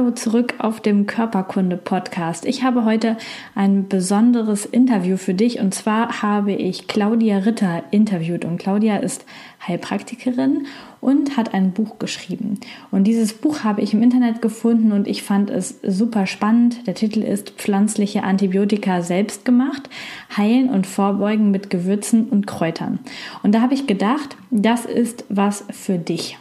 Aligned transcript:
Hallo 0.00 0.12
zurück 0.12 0.54
auf 0.56 0.80
dem 0.80 1.04
Körperkunde 1.04 1.76
Podcast. 1.76 2.46
Ich 2.46 2.62
habe 2.62 2.86
heute 2.86 3.18
ein 3.54 3.86
besonderes 3.86 4.64
Interview 4.64 5.18
für 5.18 5.34
dich 5.34 5.60
und 5.60 5.74
zwar 5.74 6.22
habe 6.22 6.52
ich 6.52 6.88
Claudia 6.88 7.36
Ritter 7.36 7.82
interviewt 7.90 8.46
und 8.46 8.56
Claudia 8.56 8.96
ist 8.96 9.26
Heilpraktikerin 9.68 10.66
und 11.02 11.36
hat 11.36 11.52
ein 11.52 11.72
Buch 11.72 11.98
geschrieben. 11.98 12.58
Und 12.90 13.04
dieses 13.04 13.34
Buch 13.34 13.62
habe 13.62 13.82
ich 13.82 13.92
im 13.92 14.02
Internet 14.02 14.40
gefunden 14.40 14.92
und 14.92 15.06
ich 15.06 15.22
fand 15.22 15.50
es 15.50 15.78
super 15.82 16.26
spannend. 16.26 16.86
Der 16.86 16.94
Titel 16.94 17.20
ist 17.20 17.50
Pflanzliche 17.50 18.22
Antibiotika 18.22 19.02
selbst 19.02 19.44
gemacht, 19.44 19.90
heilen 20.34 20.70
und 20.70 20.86
vorbeugen 20.86 21.50
mit 21.50 21.68
Gewürzen 21.68 22.30
und 22.30 22.46
Kräutern. 22.46 23.00
Und 23.42 23.54
da 23.54 23.60
habe 23.60 23.74
ich 23.74 23.86
gedacht, 23.86 24.38
das 24.50 24.86
ist 24.86 25.26
was 25.28 25.62
für 25.70 25.98
dich. 25.98 26.38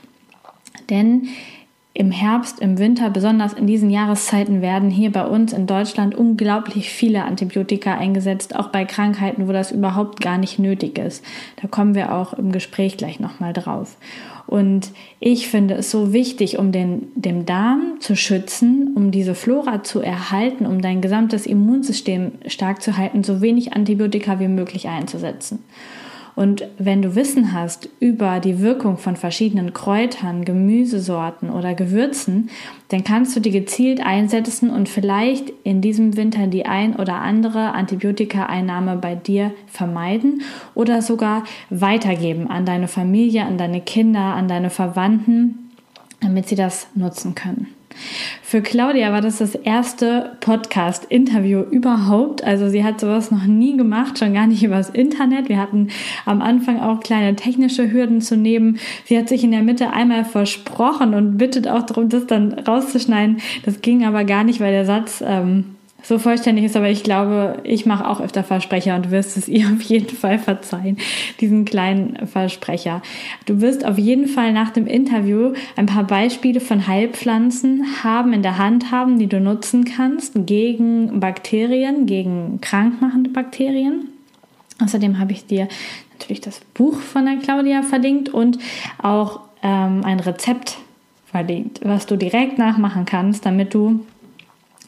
Denn 0.90 1.28
im 2.00 2.12
Herbst, 2.12 2.62
im 2.62 2.78
Winter, 2.78 3.10
besonders 3.10 3.52
in 3.52 3.68
diesen 3.68 3.90
Jahreszeiten 3.90 4.62
werden 4.62 4.90
hier 4.90 5.12
bei 5.12 5.26
uns 5.26 5.52
in 5.52 5.68
Deutschland 5.68 6.16
unglaublich 6.16 6.90
viele 6.90 7.26
Antibiotika 7.26 7.94
eingesetzt, 7.94 8.56
auch 8.56 8.70
bei 8.70 8.86
Krankheiten, 8.86 9.50
wo 9.50 9.52
das 9.52 9.74
überhaupt 9.74 10.22
gar 10.22 10.38
nicht 10.38 10.60
nötig 10.60 10.98
ist. 10.98 11.26
Da 11.62 11.68
kommen 11.68 11.96
wir 11.96 12.16
auch 12.16 12.32
im 12.34 12.54
Gespräch 12.54 12.96
gleich 12.96 13.20
nochmal 13.20 13.52
drauf. 13.52 13.98
Und 14.48 14.92
ich 15.20 15.50
finde 15.50 15.74
es 15.74 15.92
so 15.92 16.14
wichtig, 16.14 16.58
um 16.58 16.72
den, 16.72 17.10
den 17.16 17.46
Darm 17.46 17.98
zu 18.00 18.16
schützen, 18.16 18.94
um 18.96 19.12
diese 19.12 19.36
Flora 19.36 19.84
zu 19.84 20.00
erhalten, 20.00 20.66
um 20.66 20.82
dein 20.82 21.02
gesamtes 21.02 21.46
Immunsystem 21.46 22.32
stark 22.48 22.82
zu 22.82 22.96
halten, 22.96 23.26
so 23.26 23.42
wenig 23.42 23.74
Antibiotika 23.74 24.40
wie 24.40 24.48
möglich 24.48 24.88
einzusetzen. 24.88 25.60
Und 26.40 26.64
wenn 26.78 27.02
du 27.02 27.16
Wissen 27.16 27.52
hast 27.52 27.90
über 28.00 28.40
die 28.40 28.62
Wirkung 28.62 28.98
von 28.98 29.18
verschiedenen 29.18 29.74
Kräutern, 29.74 30.46
Gemüsesorten 30.46 31.50
oder 31.50 31.74
Gewürzen, 31.74 32.50
dann 32.88 33.04
kannst 33.04 33.36
du 33.36 33.42
die 33.42 33.52
gezielt 33.52 34.00
einsetzen 34.00 34.70
und 34.70 34.88
vielleicht 34.88 35.52
in 35.66 35.82
diesem 35.82 36.16
Winter 36.16 36.48
die 36.48 36.66
ein 36.66 36.96
oder 36.96 37.16
andere 37.16 37.74
Antibiotika-Einnahme 37.74 38.96
bei 38.96 39.16
dir 39.16 39.52
vermeiden 39.68 40.42
oder 40.76 41.02
sogar 41.02 41.44
weitergeben 41.70 42.50
an 42.50 42.66
deine 42.66 42.88
Familie, 42.88 43.44
an 43.44 43.58
deine 43.58 43.82
Kinder, 43.82 44.22
an 44.22 44.48
deine 44.48 44.70
Verwandten, 44.70 45.72
damit 46.22 46.48
sie 46.48 46.56
das 46.56 46.88
nutzen 46.96 47.36
können. 47.36 47.68
Für 48.42 48.62
Claudia 48.62 49.12
war 49.12 49.22
das 49.22 49.38
das 49.38 49.56
erste 49.56 50.38
Podcast-Interview 50.42 51.62
überhaupt. 51.62 52.44
Also 52.44 52.70
sie 52.70 52.84
hat 52.84 53.00
sowas 53.00 53.32
noch 53.32 53.46
nie 53.46 53.78
gemacht, 53.78 54.20
schon 54.20 54.34
gar 54.34 54.48
nicht 54.48 54.64
übers 54.64 54.90
Internet. 54.90 55.50
Wir 55.50 55.58
hatten 55.58 55.90
am 56.26 56.42
Anfang 56.42 56.80
auch 56.80 57.00
kleine 57.00 57.36
technische 57.36 57.92
Hürden 57.92 58.22
zu 58.22 58.38
nehmen. 58.38 58.80
Sie 59.06 59.18
hat 59.18 59.30
sich 59.30 59.44
in 59.44 59.52
der 59.52 59.64
Mitte 59.64 59.92
einmal 59.92 60.26
versprochen 60.26 61.14
und 61.14 61.38
bittet 61.38 61.68
auch 61.68 61.84
darum, 61.84 62.10
das 62.10 62.28
dann 62.28 62.54
rauszuschneiden. 62.54 63.38
Das 63.64 63.82
ging 63.82 64.06
aber 64.06 64.24
gar 64.24 64.44
nicht, 64.44 64.60
weil 64.60 64.72
der 64.72 64.86
Satz 64.86 65.24
ähm, 65.26 65.76
so 66.02 66.18
vollständig 66.18 66.66
ist, 66.66 66.76
aber 66.76 66.90
ich 66.90 67.04
glaube, 67.04 67.58
ich 67.64 67.86
mache 67.86 68.08
auch 68.08 68.22
öfter 68.22 68.44
Versprecher 68.44 68.96
und 68.96 69.08
du 69.08 69.12
wirst 69.12 69.38
es 69.38 69.48
ihr 69.50 69.68
auf 69.68 69.82
jeden 69.82 70.16
Fall 70.16 70.40
verzeihen, 70.40 70.98
diesen 71.40 71.66
kleinen 71.66 72.28
Versprecher. 72.28 73.02
Du 73.46 73.62
wirst 73.62 73.86
auf 73.86 73.98
jeden 73.98 74.28
Fall 74.28 74.54
nach 74.54 74.70
dem 74.72 74.88
Interview 74.88 75.54
ein 75.76 75.86
paar 75.86 76.06
Beispiele 76.06 76.62
von 76.62 76.88
Heilpflanzen 76.88 78.04
haben, 78.04 78.34
in 78.34 78.44
der 78.44 78.58
Hand 78.58 78.92
haben, 78.92 79.20
die 79.20 79.28
du 79.28 79.40
nutzen 79.40 79.86
kannst 79.86 80.34
gegen 80.36 81.20
Bakterien, 81.20 82.06
gegen 82.06 82.60
krankmachende 82.62 83.30
Bakterien. 83.30 84.10
Außerdem 84.82 85.20
habe 85.20 85.34
ich 85.34 85.46
dir 85.46 85.68
natürlich 86.14 86.42
das 86.42 86.62
Buch 86.74 87.00
von 87.00 87.26
der 87.26 87.38
Claudia 87.38 87.82
verlinkt 87.82 88.30
und 88.30 88.58
auch 89.02 89.42
ähm, 89.62 90.04
ein 90.04 90.20
Rezept 90.20 90.78
verlinkt, 91.26 91.82
was 91.84 92.06
du 92.06 92.16
direkt 92.16 92.58
nachmachen 92.58 93.06
kannst, 93.06 93.46
damit 93.46 93.74
du 93.74 94.06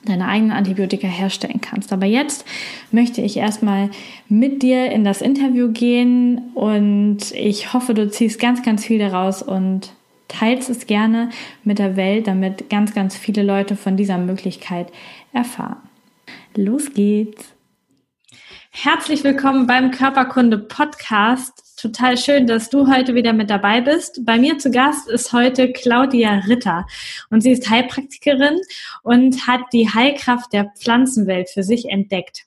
deine 0.05 0.27
eigenen 0.27 0.51
Antibiotika 0.51 1.07
herstellen 1.07 1.61
kannst. 1.61 1.93
Aber 1.93 2.05
jetzt 2.05 2.45
möchte 2.91 3.21
ich 3.21 3.37
erstmal 3.37 3.89
mit 4.27 4.63
dir 4.63 4.91
in 4.91 5.03
das 5.03 5.21
Interview 5.21 5.71
gehen 5.71 6.51
und 6.55 7.31
ich 7.33 7.73
hoffe, 7.73 7.93
du 7.93 8.09
ziehst 8.09 8.39
ganz, 8.39 8.63
ganz 8.63 8.85
viel 8.85 8.99
daraus 8.99 9.43
und 9.43 9.93
teilst 10.27 10.69
es 10.69 10.87
gerne 10.87 11.29
mit 11.63 11.77
der 11.77 11.95
Welt, 11.97 12.27
damit 12.27 12.69
ganz, 12.69 12.93
ganz 12.93 13.15
viele 13.15 13.43
Leute 13.43 13.75
von 13.75 13.97
dieser 13.97 14.17
Möglichkeit 14.17 14.87
erfahren. 15.33 15.77
Los 16.55 16.93
geht's! 16.93 17.53
Herzlich 18.73 19.25
willkommen 19.25 19.67
beim 19.67 19.91
Körperkunde 19.91 20.57
Podcast. 20.57 21.77
Total 21.77 22.17
schön, 22.17 22.47
dass 22.47 22.69
du 22.69 22.87
heute 22.87 23.13
wieder 23.15 23.33
mit 23.33 23.49
dabei 23.49 23.81
bist. 23.81 24.25
Bei 24.25 24.39
mir 24.39 24.59
zu 24.59 24.71
Gast 24.71 25.09
ist 25.09 25.33
heute 25.33 25.73
Claudia 25.73 26.39
Ritter 26.47 26.87
und 27.29 27.41
sie 27.41 27.51
ist 27.51 27.69
Heilpraktikerin 27.69 28.61
und 29.03 29.45
hat 29.45 29.61
die 29.73 29.89
Heilkraft 29.93 30.53
der 30.53 30.71
Pflanzenwelt 30.79 31.49
für 31.49 31.63
sich 31.63 31.89
entdeckt. 31.89 32.45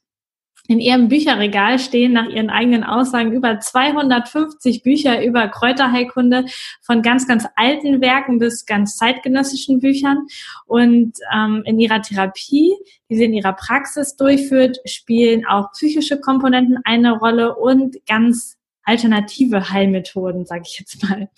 In 0.67 0.81
ihrem 0.81 1.09
Bücherregal 1.09 1.79
stehen 1.79 2.15
nach 2.15 2.27
ihren 2.27 2.49
eigenen 2.49 2.85
Aussagen 2.85 3.33
über 3.33 3.61
250 3.61 4.83
Bücher 4.83 5.23
über 5.23 5.49
Kräuterheilkunde 5.49 6.47
von 6.81 7.03
ganz, 7.03 7.29
ganz 7.29 7.47
alten 7.55 8.01
Werken 8.01 8.39
bis 8.39 8.65
ganz 8.65 8.97
zeitgenössischen 8.97 9.81
Büchern. 9.81 10.27
Und 10.65 11.13
ähm, 11.35 11.63
in 11.67 11.79
ihrer 11.79 12.01
Therapie, 12.01 12.73
die 13.11 13.17
sie 13.17 13.25
in 13.25 13.35
ihrer 13.35 13.53
Praxis 13.53 14.17
durchführt, 14.17 14.79
spielen 14.87 15.45
auch 15.47 15.71
psychische 15.73 16.19
Komponenten 16.19 16.79
eine 16.85 17.19
Rolle 17.19 17.57
und 17.57 17.97
ganz 18.07 18.57
alternative 18.85 19.71
Heilmethoden, 19.71 20.47
sage 20.47 20.65
ich 20.67 20.79
jetzt 20.79 21.03
mal. 21.03 21.29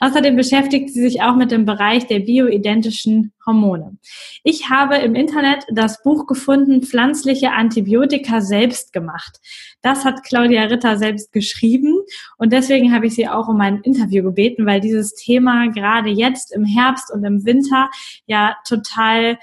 Außerdem 0.00 0.36
beschäftigt 0.36 0.90
sie 0.90 1.00
sich 1.00 1.22
auch 1.22 1.36
mit 1.36 1.50
dem 1.50 1.64
Bereich 1.64 2.06
der 2.06 2.20
bioidentischen 2.20 3.32
Hormone. 3.44 3.98
Ich 4.44 4.70
habe 4.70 4.96
im 4.96 5.14
Internet 5.14 5.64
das 5.72 6.02
Buch 6.02 6.26
gefunden, 6.26 6.82
Pflanzliche 6.82 7.52
Antibiotika 7.52 8.40
selbst 8.40 8.92
gemacht. 8.92 9.40
Das 9.82 10.04
hat 10.04 10.22
Claudia 10.22 10.62
Ritter 10.64 10.96
selbst 10.96 11.32
geschrieben 11.32 11.94
und 12.38 12.52
deswegen 12.52 12.94
habe 12.94 13.06
ich 13.06 13.14
sie 13.14 13.28
auch 13.28 13.48
um 13.48 13.60
ein 13.60 13.80
Interview 13.82 14.22
gebeten, 14.22 14.64
weil 14.64 14.80
dieses 14.80 15.14
Thema 15.14 15.68
gerade 15.68 16.10
jetzt 16.10 16.54
im 16.54 16.64
Herbst 16.64 17.12
und 17.12 17.24
im 17.24 17.44
Winter 17.44 17.90
ja 18.26 18.56
total 18.66 19.38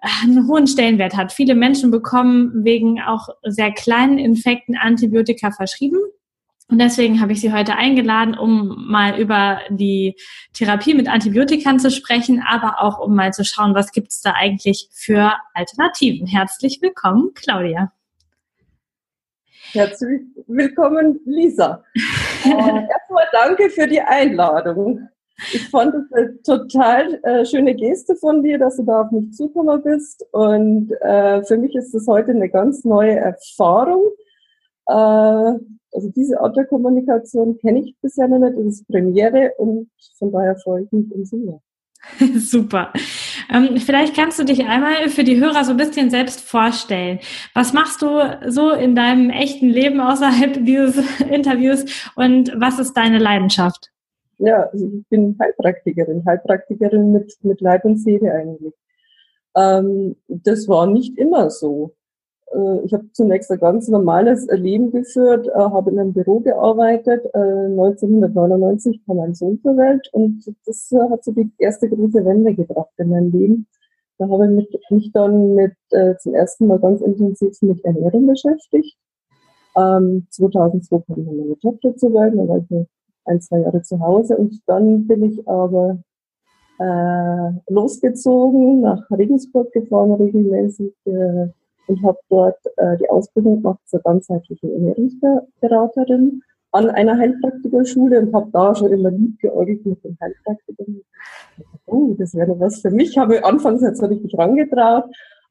äh, 0.00 0.08
einen 0.22 0.46
hohen 0.46 0.66
Stellenwert 0.66 1.16
hat. 1.16 1.32
Viele 1.32 1.54
Menschen 1.54 1.90
bekommen 1.90 2.64
wegen 2.64 3.00
auch 3.00 3.28
sehr 3.44 3.72
kleinen 3.72 4.18
Infekten 4.18 4.76
Antibiotika 4.76 5.50
verschrieben 5.50 5.98
und 6.68 6.78
deswegen 6.80 7.20
habe 7.20 7.32
ich 7.32 7.40
Sie 7.40 7.52
heute 7.52 7.76
eingeladen, 7.76 8.36
um 8.36 8.86
mal 8.88 9.20
über 9.20 9.60
die 9.70 10.16
Therapie 10.52 10.94
mit 10.94 11.08
Antibiotikern 11.08 11.78
zu 11.78 11.92
sprechen, 11.92 12.42
aber 12.46 12.82
auch 12.82 12.98
um 12.98 13.14
mal 13.14 13.32
zu 13.32 13.44
schauen, 13.44 13.74
was 13.74 13.92
gibt 13.92 14.10
es 14.10 14.20
da 14.20 14.32
eigentlich 14.32 14.88
für 14.92 15.32
Alternativen. 15.54 16.26
Herzlich 16.26 16.82
willkommen, 16.82 17.30
Claudia. 17.34 17.92
Herzlich 19.72 20.22
willkommen, 20.48 21.20
Lisa. 21.24 21.84
erstmal 22.44 23.26
danke 23.30 23.70
für 23.70 23.86
die 23.86 24.00
Einladung. 24.00 25.08
Ich 25.52 25.68
fand 25.68 25.94
es 25.94 26.12
eine 26.12 26.42
total 26.42 27.20
äh, 27.22 27.44
schöne 27.44 27.74
Geste 27.74 28.16
von 28.16 28.42
dir, 28.42 28.58
dass 28.58 28.76
du 28.76 28.84
da 28.84 29.02
auf 29.02 29.12
mich 29.12 29.32
zugekommen 29.34 29.82
bist. 29.82 30.24
Und 30.32 30.90
äh, 31.00 31.44
für 31.44 31.58
mich 31.58 31.76
ist 31.76 31.94
das 31.94 32.08
heute 32.08 32.30
eine 32.30 32.48
ganz 32.48 32.84
neue 32.84 33.16
Erfahrung. 33.16 34.02
Äh, 34.88 35.58
also 35.96 36.10
diese 36.14 36.40
Art 36.40 36.56
der 36.56 36.66
Kommunikation 36.66 37.56
kenne 37.58 37.80
ich 37.80 37.96
bisher 38.02 38.28
noch 38.28 38.38
nicht, 38.38 38.56
das 38.58 38.66
ist 38.66 38.88
Premiere 38.88 39.52
und 39.58 39.90
von 40.18 40.30
daher 40.30 40.56
freue 40.56 40.82
ich 40.82 40.92
mich 40.92 41.10
umso 41.10 41.36
mehr. 41.36 41.60
Super. 42.38 42.92
Ähm, 43.52 43.78
vielleicht 43.78 44.14
kannst 44.14 44.38
du 44.38 44.44
dich 44.44 44.66
einmal 44.66 45.08
für 45.08 45.24
die 45.24 45.40
Hörer 45.40 45.64
so 45.64 45.72
ein 45.72 45.76
bisschen 45.76 46.10
selbst 46.10 46.40
vorstellen. 46.40 47.18
Was 47.54 47.72
machst 47.72 48.02
du 48.02 48.20
so 48.48 48.70
in 48.72 48.94
deinem 48.94 49.30
echten 49.30 49.68
Leben 49.68 50.00
außerhalb 50.00 50.64
dieses 50.64 51.20
Interviews 51.20 51.84
und 52.14 52.52
was 52.56 52.78
ist 52.78 52.94
deine 52.94 53.18
Leidenschaft? 53.18 53.90
Ja, 54.38 54.68
also 54.70 54.86
ich 54.86 55.08
bin 55.08 55.36
Heilpraktikerin, 55.40 56.24
Heilpraktikerin 56.26 57.12
mit, 57.12 57.32
mit 57.42 57.60
Leib 57.60 57.84
und 57.84 57.96
Seele 57.96 58.32
eigentlich. 58.32 58.74
Ähm, 59.56 60.16
das 60.28 60.68
war 60.68 60.86
nicht 60.86 61.16
immer 61.16 61.48
so. 61.48 61.94
Äh, 62.52 62.80
ich 62.84 62.94
habe 62.94 63.10
zunächst 63.12 63.50
ein 63.50 63.58
ganz 63.58 63.88
normales 63.88 64.46
Leben 64.46 64.90
geführt, 64.90 65.48
äh, 65.48 65.52
habe 65.52 65.90
in 65.90 65.98
einem 65.98 66.12
Büro 66.12 66.40
gearbeitet. 66.40 67.24
1999 67.34 68.96
äh, 68.96 69.00
kam 69.06 69.16
mein 69.16 69.34
Sohn 69.34 69.60
zur 69.62 69.76
Welt 69.76 70.08
und 70.12 70.44
das 70.66 70.92
hat 71.10 71.24
so 71.24 71.32
die 71.32 71.50
erste 71.58 71.88
große 71.88 72.24
Wende 72.24 72.54
gebracht 72.54 72.92
in 72.98 73.10
mein 73.10 73.32
Leben. 73.32 73.66
Da 74.18 74.28
habe 74.28 74.50
ich 74.62 74.90
mich 74.90 75.12
dann 75.12 75.54
mit, 75.54 75.74
zum 76.20 76.34
ersten 76.34 76.68
Mal 76.68 76.78
ganz 76.78 77.02
intensiv 77.02 77.60
mit 77.60 77.84
Ernährung 77.84 78.26
beschäftigt. 78.26 78.96
Ähm, 79.76 80.26
2002 80.30 81.00
kam 81.00 81.26
dann 81.26 81.36
meine 81.36 81.58
Tochter 81.58 81.94
zur 81.96 82.14
Welt, 82.14 82.32
dann 82.34 82.48
war 82.48 82.56
ich 82.56 82.86
ein, 83.26 83.40
zwei 83.42 83.58
Jahre 83.60 83.82
zu 83.82 84.00
Hause 84.00 84.38
und 84.38 84.58
dann 84.66 85.06
bin 85.06 85.22
ich 85.22 85.46
aber 85.46 85.98
äh, 86.78 87.50
losgezogen, 87.68 88.80
nach 88.80 89.02
Regensburg 89.10 89.70
gefahren 89.72 90.12
regelmäßig 90.12 90.94
äh, 91.04 91.48
und 91.86 92.02
habe 92.02 92.18
dort 92.28 92.58
äh, 92.76 92.96
die 92.98 93.08
Ausbildung 93.08 93.62
gemacht 93.62 93.80
zur 93.86 94.00
ganzheitlichen 94.00 94.72
Ernährungsberaterin 94.72 96.42
an 96.72 96.90
einer 96.90 97.16
Heilpraktikerschule 97.16 98.20
und 98.20 98.34
habe 98.34 98.50
da 98.52 98.74
schon 98.74 98.92
immer 98.92 99.10
lieb 99.10 99.38
geäugelt 99.40 99.86
mit 99.86 100.02
den 100.04 100.18
Heilpraktikern. 100.20 101.00
Oh, 101.86 102.14
das 102.18 102.34
wäre 102.34 102.58
was 102.58 102.80
für 102.80 102.90
mich. 102.90 103.16
Habe 103.16 103.44
anfangs 103.44 103.82
jetzt 103.82 104.00
so 104.00 104.06
richtig 104.06 104.36
rangetraut, 104.36 105.04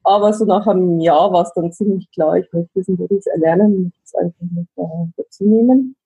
aber 0.04 0.32
so 0.32 0.44
nach 0.44 0.66
einem 0.66 1.00
Jahr 1.00 1.32
war 1.32 1.42
es 1.42 1.52
dann 1.54 1.72
ziemlich 1.72 2.08
klar, 2.12 2.36
ich 2.36 2.52
möchte 2.52 2.70
diesen 2.76 2.96
Beruf 2.96 3.24
erlernen 3.26 3.76
und 3.76 3.92
das 4.02 4.14
einfach 4.14 4.40
nicht 4.40 4.70
äh, 4.76 5.12
dazu 5.16 5.44
nehmen. 5.44 5.96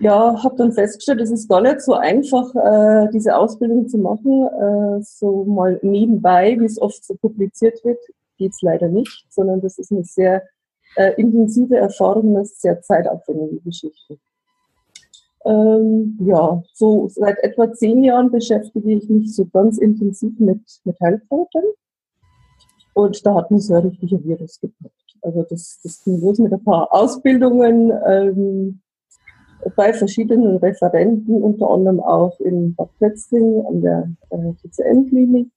Ja, 0.00 0.42
habe 0.42 0.56
dann 0.56 0.72
festgestellt, 0.72 1.20
es 1.20 1.30
ist 1.30 1.48
gar 1.48 1.60
nicht 1.60 1.80
so 1.80 1.94
einfach, 1.94 2.54
äh, 2.54 3.08
diese 3.12 3.36
Ausbildung 3.36 3.88
zu 3.88 3.98
machen, 3.98 4.46
äh, 4.46 5.02
so 5.02 5.44
mal 5.44 5.78
nebenbei, 5.82 6.56
wie 6.58 6.64
es 6.64 6.80
oft 6.80 7.04
so 7.04 7.14
publiziert 7.14 7.84
wird, 7.84 7.98
geht's 8.36 8.62
leider 8.62 8.88
nicht, 8.88 9.26
sondern 9.30 9.60
das 9.60 9.78
ist 9.78 9.92
eine 9.92 10.04
sehr 10.04 10.42
äh, 10.96 11.12
intensive 11.16 11.76
Erfahrung, 11.76 12.36
eine 12.36 12.44
sehr 12.44 12.80
zeitaufwendige 12.82 13.60
Geschichte. 13.60 14.18
Ähm, 15.44 16.18
ja, 16.24 16.62
so 16.72 17.08
seit 17.08 17.38
etwa 17.42 17.70
zehn 17.72 18.02
Jahren 18.02 18.30
beschäftige 18.30 18.92
ich 18.92 19.08
mich 19.10 19.34
so 19.34 19.44
ganz 19.46 19.78
intensiv 19.78 20.38
mit, 20.38 20.60
mit 20.84 20.98
Heilkräutern. 21.00 21.64
Und 22.94 23.26
da 23.26 23.34
hat 23.34 23.50
mich 23.50 23.66
so 23.66 23.74
ein 23.74 23.86
richtiger 23.88 24.22
Virus 24.24 24.58
gepackt. 24.60 24.94
Also 25.20 25.42
das, 25.48 25.80
das 25.82 26.02
ging 26.04 26.20
los 26.20 26.38
mit 26.38 26.52
ein 26.52 26.62
paar 26.62 26.92
Ausbildungen 26.92 27.92
ähm, 28.06 28.80
bei 29.76 29.92
verschiedenen 29.92 30.56
Referenten, 30.58 31.42
unter 31.42 31.70
anderem 31.70 32.00
auch 32.00 32.38
in 32.40 32.74
Bad 32.74 32.90
Plätzling 32.98 33.64
an 33.66 33.80
der 33.80 34.10
äh, 34.30 34.52
TCM-Klinik. 34.62 35.48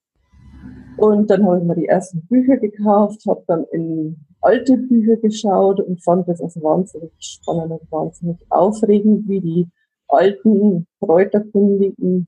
Und 0.98 1.30
dann 1.30 1.44
habe 1.46 1.58
ich 1.58 1.64
mir 1.64 1.74
die 1.76 1.86
ersten 1.86 2.22
Bücher 2.26 2.56
gekauft, 2.56 3.22
habe 3.26 3.42
dann 3.46 3.64
in 3.72 4.16
alte 4.40 4.76
Bücher 4.76 5.16
geschaut 5.16 5.80
und 5.80 6.02
fand 6.02 6.28
das 6.28 6.40
also 6.40 6.62
wahnsinnig 6.62 7.12
spannend 7.18 7.72
und 7.72 7.92
wahnsinnig 7.92 8.38
aufregend, 8.50 9.28
wie 9.28 9.40
die 9.40 9.68
alten 10.08 10.86
Kräuterkundigen 11.00 12.26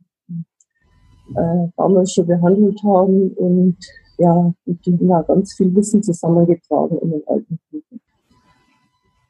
äh, 1.34 1.69
damals 1.76 2.12
schon 2.12 2.26
behandelt 2.26 2.81
haben 2.82 3.32
und 3.32 3.76
ja, 4.19 4.52
die 4.67 5.11
haben 5.11 5.26
ganz 5.26 5.55
viel 5.55 5.75
Wissen 5.75 6.02
zusammengetragen 6.02 6.99
in 6.99 7.11
den 7.12 7.23
alten 7.26 7.58
Büchern. 7.70 8.00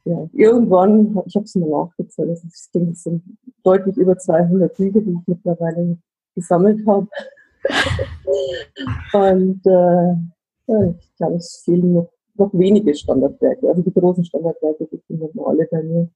Ja, 0.04 0.28
irgendwann, 0.32 1.16
ich 1.26 1.36
habe 1.36 1.44
es 1.44 1.54
mir 1.54 1.68
nachgezählt, 1.68 2.30
also 2.30 2.48
es 2.48 3.02
sind 3.02 3.22
deutlich 3.62 3.96
über 3.96 4.18
200 4.18 4.76
Bücher, 4.76 5.00
die 5.00 5.12
ich 5.12 5.26
mittlerweile 5.26 5.98
gesammelt 6.34 6.84
habe. 6.86 7.06
und 9.12 9.60
äh, 9.66 10.92
ich 10.98 11.16
glaube, 11.16 11.36
es 11.36 11.62
fehlen 11.64 11.94
noch, 11.94 12.10
noch 12.36 12.50
wenige 12.52 12.94
Standardwerke. 12.94 13.68
Also 13.68 13.82
die 13.82 13.92
großen 13.92 14.24
Standardwerke, 14.24 14.88
die 14.90 14.98
finden 15.06 15.28
wir 15.34 15.46
alle 15.46 15.66
bei 15.70 15.82
mir. 15.82 16.08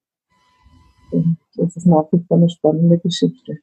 Und 1.10 1.36
das 1.56 1.76
ist 1.76 1.86
nach 1.86 2.06
wie 2.12 2.24
vor 2.26 2.36
eine 2.36 2.48
spannende 2.48 2.98
Geschichte. 2.98 3.58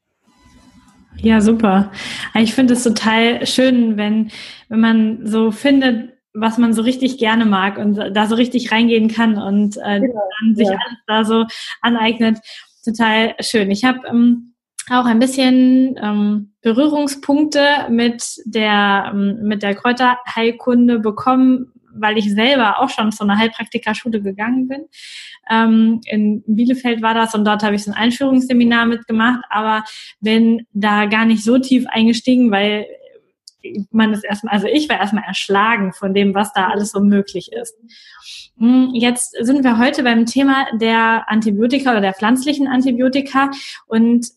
Ja, 1.18 1.42
super. 1.42 1.92
Ich 2.36 2.54
finde 2.54 2.74
es 2.74 2.84
total 2.84 3.46
schön, 3.46 3.98
wenn, 3.98 4.32
wenn 4.70 4.80
man 4.80 5.28
so 5.28 5.52
findet, 5.52 6.14
was 6.34 6.58
man 6.58 6.74
so 6.74 6.82
richtig 6.82 7.18
gerne 7.18 7.46
mag 7.46 7.78
und 7.78 7.96
da 7.96 8.26
so 8.28 8.36
richtig 8.36 8.72
reingehen 8.72 9.10
kann 9.10 9.38
und 9.38 9.78
äh, 9.84 10.00
genau, 10.00 10.22
sich 10.54 10.68
ja. 10.68 10.74
alles 10.74 11.00
da 11.08 11.26
so 11.26 11.46
aneignet. 11.82 12.40
Total 12.86 13.36
schön. 13.42 13.70
Ich 13.70 13.84
habe 13.84 14.08
ähm, 14.08 14.51
auch 14.90 15.06
ein 15.06 15.20
bisschen 15.20 15.96
ähm, 16.02 16.54
Berührungspunkte 16.62 17.88
mit 17.90 18.24
der 18.46 19.12
ähm, 19.14 19.40
mit 19.44 19.64
der 19.64 19.76
Kräuterheilkunde 19.76 21.00
bekommen, 21.00 21.72
weil 21.94 22.18
ich 22.18 22.34
selber 22.34 22.80
auch 22.80 22.90
schon 22.90 23.12
zu 23.12 23.24
einer 23.24 23.38
Heilpraktikerschule 23.38 24.22
gegangen 24.22 24.68
bin. 24.68 24.86
Ähm, 25.50 26.02
in 26.06 26.44
Bielefeld 26.48 27.02
war 27.02 27.14
das 27.14 27.36
und 27.36 27.46
dort 27.46 27.64
habe 27.64 27.76
ich 27.76 27.84
so 27.84 27.92
ein 27.92 27.98
Einführungsseminar 27.98 28.86
mitgemacht, 28.86 29.42
aber 29.50 29.84
bin 30.20 30.66
da 30.74 31.06
gar 31.06 31.26
nicht 31.26 31.44
so 31.44 31.58
tief 31.60 31.86
eingestiegen, 31.88 32.52
weil 32.52 32.88
man 33.92 34.14
ist 34.14 34.24
erstmal, 34.24 34.54
also 34.54 34.68
ich 34.68 34.90
war 34.90 35.00
erstmal 35.00 35.24
erschlagen 35.24 35.94
von 35.94 36.14
dem, 36.14 36.34
was 36.34 36.52
da 36.54 36.70
alles 36.70 36.92
so 36.92 37.00
möglich 37.00 37.52
ist. 37.52 37.76
Hm, 38.58 38.92
jetzt 38.94 39.36
sind 39.40 39.64
wir 39.64 39.78
heute 39.78 40.04
beim 40.04 40.26
Thema 40.26 40.66
der 40.74 41.30
Antibiotika 41.30 41.92
oder 41.92 42.02
der 42.02 42.14
pflanzlichen 42.14 42.68
Antibiotika 42.68 43.52
und 43.88 44.28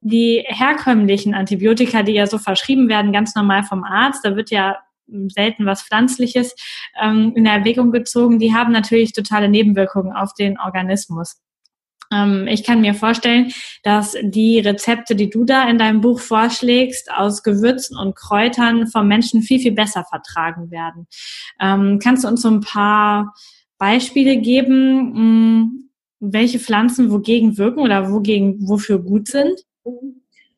die 0.00 0.44
herkömmlichen 0.46 1.34
Antibiotika, 1.34 2.02
die 2.02 2.12
ja 2.12 2.26
so 2.26 2.38
verschrieben 2.38 2.88
werden, 2.88 3.12
ganz 3.12 3.34
normal 3.34 3.64
vom 3.64 3.84
Arzt, 3.84 4.24
da 4.24 4.36
wird 4.36 4.50
ja 4.50 4.78
selten 5.28 5.66
was 5.66 5.82
Pflanzliches 5.82 6.54
ähm, 7.00 7.32
in 7.34 7.46
Erwägung 7.46 7.92
gezogen, 7.92 8.38
die 8.38 8.54
haben 8.54 8.72
natürlich 8.72 9.12
totale 9.12 9.48
Nebenwirkungen 9.48 10.12
auf 10.12 10.34
den 10.34 10.58
Organismus. 10.58 11.40
Ähm, 12.12 12.46
ich 12.46 12.64
kann 12.64 12.80
mir 12.80 12.94
vorstellen, 12.94 13.52
dass 13.82 14.16
die 14.22 14.58
Rezepte, 14.60 15.14
die 15.14 15.30
du 15.30 15.44
da 15.44 15.68
in 15.68 15.78
deinem 15.78 16.00
Buch 16.00 16.20
vorschlägst, 16.20 17.10
aus 17.12 17.42
Gewürzen 17.42 17.96
und 17.96 18.16
Kräutern 18.16 18.86
vom 18.86 19.08
Menschen 19.08 19.42
viel, 19.42 19.60
viel 19.60 19.72
besser 19.72 20.04
vertragen 20.04 20.70
werden. 20.70 21.06
Ähm, 21.60 21.98
kannst 22.02 22.24
du 22.24 22.28
uns 22.28 22.42
so 22.42 22.50
ein 22.50 22.60
paar 22.60 23.34
Beispiele 23.78 24.38
geben, 24.38 25.14
hm, 25.14 25.90
welche 26.20 26.58
Pflanzen 26.58 27.10
wogegen 27.10 27.58
wirken 27.58 27.80
oder 27.80 28.10
wogegen, 28.10 28.68
wofür 28.68 28.98
gut 28.98 29.28
sind? 29.28 29.60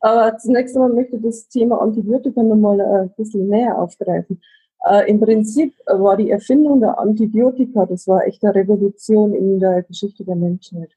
Aber 0.00 0.36
zunächst 0.38 0.74
einmal 0.76 0.92
möchte 0.92 1.16
ich 1.16 1.22
das 1.22 1.48
Thema 1.48 1.80
Antibiotika 1.80 2.42
nochmal 2.42 2.80
äh, 2.80 3.02
ein 3.02 3.14
bisschen 3.16 3.48
näher 3.48 3.78
aufgreifen. 3.78 4.40
Äh, 4.86 5.10
Im 5.10 5.20
Prinzip 5.20 5.74
war 5.86 6.16
die 6.16 6.30
Erfindung 6.30 6.80
der 6.80 6.98
Antibiotika, 6.98 7.84
das 7.86 8.08
war 8.08 8.26
echt 8.26 8.42
eine 8.42 8.54
Revolution 8.54 9.34
in 9.34 9.60
der 9.60 9.82
Geschichte 9.82 10.24
der 10.24 10.36
Menschheit. 10.36 10.90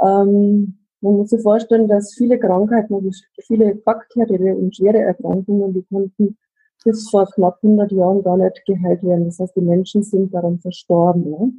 Ähm, 0.00 0.78
man 1.00 1.14
muss 1.14 1.30
sich 1.30 1.42
vorstellen, 1.42 1.88
dass 1.88 2.14
viele 2.14 2.38
Krankheiten, 2.38 3.12
viele 3.42 3.74
bakterielle 3.74 4.56
und 4.56 4.74
schwere 4.74 4.98
Erkrankungen, 4.98 5.74
die 5.74 5.82
konnten 5.82 6.38
bis 6.84 7.10
vor 7.10 7.26
knapp 7.26 7.58
100 7.62 7.90
Jahren 7.92 8.22
gar 8.22 8.36
nicht 8.36 8.64
geheilt 8.64 9.02
werden. 9.02 9.26
Das 9.26 9.40
heißt, 9.40 9.56
die 9.56 9.60
Menschen 9.60 10.02
sind 10.04 10.32
daran 10.32 10.60
verstorben. 10.60 11.30
Ne? 11.30 11.52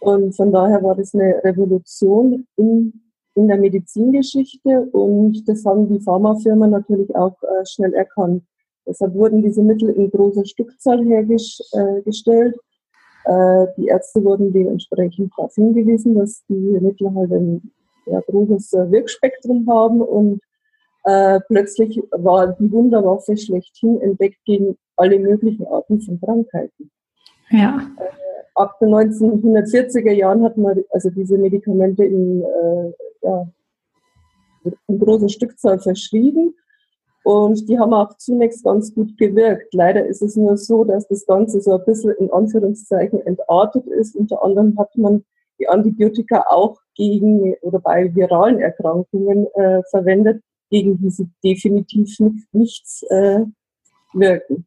Und 0.00 0.34
von 0.34 0.50
daher 0.50 0.82
war 0.82 0.94
das 0.94 1.14
eine 1.14 1.44
Revolution 1.44 2.46
in 2.56 3.09
in 3.34 3.48
der 3.48 3.58
Medizingeschichte 3.58 4.88
und 4.92 5.48
das 5.48 5.64
haben 5.64 5.88
die 5.88 6.00
Pharmafirmen 6.00 6.70
natürlich 6.70 7.14
auch 7.14 7.36
äh, 7.42 7.64
schnell 7.66 7.94
erkannt. 7.94 8.44
Deshalb 8.86 9.14
wurden 9.14 9.42
diese 9.42 9.62
Mittel 9.62 9.90
in 9.90 10.10
großer 10.10 10.44
Stückzahl 10.44 11.04
hergestellt. 11.04 12.56
Äh, 13.24 13.66
die 13.76 13.86
Ärzte 13.86 14.24
wurden 14.24 14.52
dementsprechend 14.52 15.32
darauf 15.36 15.54
hingewiesen, 15.54 16.14
dass 16.16 16.42
diese 16.48 16.80
Mittel 16.80 17.14
halt 17.14 17.30
ein 17.30 17.70
ja, 18.06 18.20
großes 18.20 18.72
äh, 18.72 18.90
Wirkspektrum 18.90 19.66
haben 19.68 20.00
und 20.00 20.40
äh, 21.04 21.40
plötzlich 21.48 22.02
war 22.10 22.48
die 22.48 22.70
Wunderwaffe 22.72 23.36
schlechthin 23.36 24.00
entdeckt 24.00 24.38
gegen 24.44 24.76
alle 24.96 25.18
möglichen 25.18 25.66
Arten 25.66 26.00
von 26.00 26.20
Krankheiten. 26.20 26.90
Ja. 27.50 27.80
Ab 28.54 28.78
den 28.80 28.88
1940er 28.88 30.12
Jahren 30.12 30.42
hat 30.44 30.56
man 30.56 30.82
also 30.90 31.10
diese 31.10 31.38
Medikamente 31.38 32.04
in, 32.04 32.42
äh, 32.42 32.92
ja, 33.22 33.48
in 34.88 34.98
großer 34.98 35.28
Stückzahl 35.28 35.78
verschrieben 35.78 36.54
und 37.22 37.68
die 37.68 37.78
haben 37.78 37.92
auch 37.92 38.16
zunächst 38.16 38.64
ganz 38.64 38.94
gut 38.94 39.16
gewirkt. 39.18 39.74
Leider 39.74 40.06
ist 40.06 40.22
es 40.22 40.36
nur 40.36 40.56
so, 40.56 40.84
dass 40.84 41.06
das 41.08 41.26
Ganze 41.26 41.60
so 41.60 41.72
ein 41.72 41.84
bisschen 41.84 42.14
in 42.16 42.30
Anführungszeichen 42.30 43.20
entartet 43.26 43.86
ist. 43.86 44.16
Unter 44.16 44.42
anderem 44.42 44.78
hat 44.78 44.96
man 44.96 45.24
die 45.58 45.68
Antibiotika 45.68 46.44
auch 46.48 46.80
gegen 46.94 47.54
oder 47.60 47.78
bei 47.78 48.14
viralen 48.14 48.58
Erkrankungen 48.58 49.46
äh, 49.54 49.82
verwendet, 49.90 50.42
gegen 50.70 50.98
die 50.98 51.10
sie 51.10 51.28
definitiv 51.44 52.18
nicht, 52.20 52.54
nichts 52.54 53.02
äh, 53.10 53.44
wirken. 54.14 54.66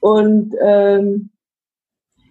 Und 0.00 0.54
ähm, 0.62 1.30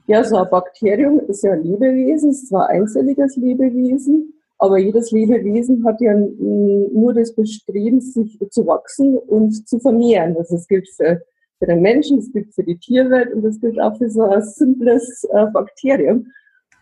ja, 0.08 0.24
so 0.24 0.38
ein 0.38 0.50
Bakterium 0.50 1.20
ist 1.28 1.44
ja 1.44 1.52
ein 1.52 1.64
Lebewesen, 1.64 2.32
ist 2.32 2.48
zwar 2.48 2.70
ein 2.70 2.82
einzelliges 2.82 3.36
Lebewesen, 3.36 4.34
aber 4.58 4.78
jedes 4.78 5.12
Lebewesen 5.12 5.86
hat 5.86 6.02
ja 6.02 6.16
nur 6.16 7.14
das 7.14 7.36
Bestreben, 7.36 8.00
sich 8.02 8.40
zu 8.50 8.66
wachsen 8.66 9.18
und 9.18 9.68
zu 9.68 9.80
vermehren. 9.80 10.36
Also 10.38 10.56
das 10.56 10.68
gilt 10.68 10.90
für, 10.90 11.22
für 11.60 11.66
den 11.66 11.82
Menschen, 11.82 12.18
das 12.18 12.32
gilt 12.32 12.56
für 12.56 12.64
die 12.64 12.78
Tierwelt 12.78 13.34
und 13.34 13.44
das 13.44 13.60
gilt 13.60 13.80
auch 13.80 13.98
für 13.98 14.10
so 14.10 14.24
ein 14.24 14.42
simples 14.42 15.28
äh, 15.32 15.46
Bakterium. 15.48 16.28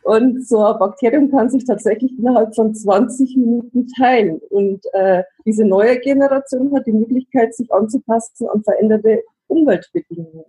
Und 0.04 0.48
so 0.48 0.64
ein 0.64 0.78
Bakterium 0.78 1.32
kann 1.32 1.50
sich 1.50 1.66
tatsächlich 1.66 2.18
innerhalb 2.20 2.54
von 2.56 2.76
20 2.76 3.38
Minuten 3.38 3.88
teilen. 3.88 4.40
Und 4.52 4.86
äh, 4.94 5.24
diese 5.46 5.66
neue 5.66 5.98
Generation 6.00 6.72
hat 6.76 6.86
die 6.86 6.94
Möglichkeit, 6.94 7.56
sich 7.56 7.74
anzupassen 7.74 8.48
an 8.50 8.64
veränderte 8.64 9.24
Umweltbedingungen. 9.48 10.46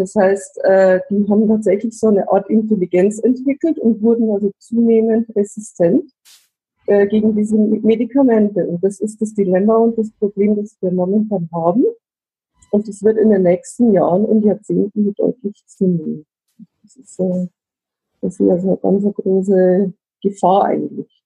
Das 0.00 0.14
heißt, 0.14 0.64
äh, 0.64 1.00
die 1.10 1.28
haben 1.28 1.46
tatsächlich 1.46 1.98
so 1.98 2.08
eine 2.08 2.26
Art 2.32 2.48
Intelligenz 2.48 3.18
entwickelt 3.18 3.78
und 3.78 4.00
wurden 4.00 4.30
also 4.30 4.50
zunehmend 4.58 5.28
resistent 5.36 6.10
äh, 6.86 7.06
gegen 7.06 7.36
diese 7.36 7.58
Medikamente. 7.58 8.66
Und 8.66 8.82
das 8.82 8.98
ist 9.00 9.20
das 9.20 9.34
Dilemma 9.34 9.76
und 9.76 9.98
das 9.98 10.10
Problem, 10.12 10.56
das 10.56 10.74
wir 10.80 10.90
momentan 10.90 11.50
haben. 11.52 11.84
Und 12.70 12.88
das 12.88 13.02
wird 13.02 13.18
in 13.18 13.28
den 13.28 13.42
nächsten 13.42 13.92
Jahren 13.92 14.24
und 14.24 14.42
Jahrzehnten 14.42 15.12
deutlich 15.12 15.62
zunehmen. 15.66 16.24
Das 16.82 16.96
ist, 16.96 17.20
äh, 17.20 17.48
das 18.22 18.40
ist 18.40 18.48
also 18.50 18.68
eine 18.68 18.76
ganz 18.78 19.14
große 19.14 19.92
Gefahr 20.22 20.64
eigentlich. 20.64 21.22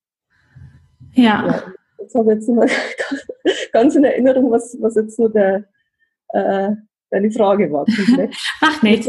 Ja. 1.13 1.47
ja. 1.47 1.63
Jetzt 2.01 2.15
habe 2.17 2.33
ich 2.33 2.39
jetzt 2.39 2.49
mal 2.49 2.69
ganz 3.73 3.95
in 3.95 4.03
Erinnerung, 4.03 4.51
was, 4.51 4.77
was 4.81 4.97
jetzt 4.97 5.15
so 5.15 5.29
der, 5.29 5.65
äh, 6.31 6.73
deine 7.15 7.31
Frage 7.31 7.73
war. 7.73 7.87
Macht 8.61 8.83
nichts. 8.83 9.09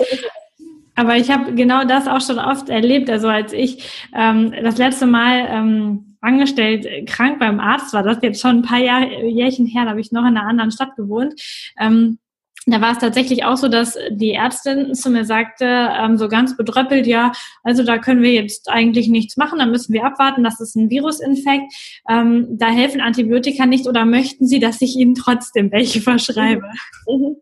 Aber 0.95 1.17
ich 1.17 1.29
habe 1.29 1.53
genau 1.53 1.83
das 1.83 2.07
auch 2.07 2.21
schon 2.21 2.39
oft 2.39 2.69
erlebt. 2.69 3.09
Also 3.09 3.27
als 3.27 3.51
ich 3.51 3.89
ähm, 4.15 4.53
das 4.63 4.77
letzte 4.77 5.05
Mal 5.05 5.45
ähm, 5.49 6.17
angestellt 6.21 7.07
krank 7.07 7.39
beim 7.39 7.59
Arzt 7.59 7.93
war, 7.93 8.03
das 8.03 8.17
ist 8.17 8.23
jetzt 8.23 8.41
schon 8.41 8.57
ein 8.57 8.61
paar 8.61 8.79
Jahr, 8.79 9.05
Jährchen 9.05 9.65
her, 9.65 9.83
da 9.83 9.91
habe 9.91 9.99
ich 9.99 10.11
noch 10.11 10.21
in 10.21 10.37
einer 10.37 10.47
anderen 10.47 10.71
Stadt 10.71 10.95
gewohnt. 10.95 11.33
Ähm, 11.79 12.19
da 12.67 12.81
war 12.81 12.93
es 12.93 12.97
tatsächlich 12.97 13.45
auch 13.45 13.57
so, 13.57 13.67
dass 13.67 13.95
die 14.09 14.31
Ärztin 14.31 14.95
zu 14.95 15.11
mir 15.11 15.23
sagte, 15.23 15.65
ähm, 15.65 16.17
so 16.17 16.27
ganz 16.27 16.57
bedröppelt, 16.57 17.05
ja, 17.05 17.31
also 17.63 17.83
da 17.83 17.99
können 17.99 18.23
wir 18.23 18.33
jetzt 18.33 18.69
eigentlich 18.69 19.07
nichts 19.07 19.37
machen, 19.37 19.59
da 19.59 19.67
müssen 19.67 19.93
wir 19.93 20.03
abwarten, 20.03 20.43
das 20.43 20.59
ist 20.59 20.75
ein 20.75 20.89
Virusinfekt, 20.89 21.71
ähm, 22.09 22.47
da 22.57 22.69
helfen 22.69 23.01
Antibiotika 23.01 23.67
nicht 23.67 23.85
oder 23.85 24.05
möchten 24.05 24.47
Sie, 24.47 24.59
dass 24.59 24.81
ich 24.81 24.95
Ihnen 24.95 25.13
trotzdem 25.13 25.71
welche 25.71 26.01
verschreibe? 26.01 26.63
Mhm. 27.07 27.35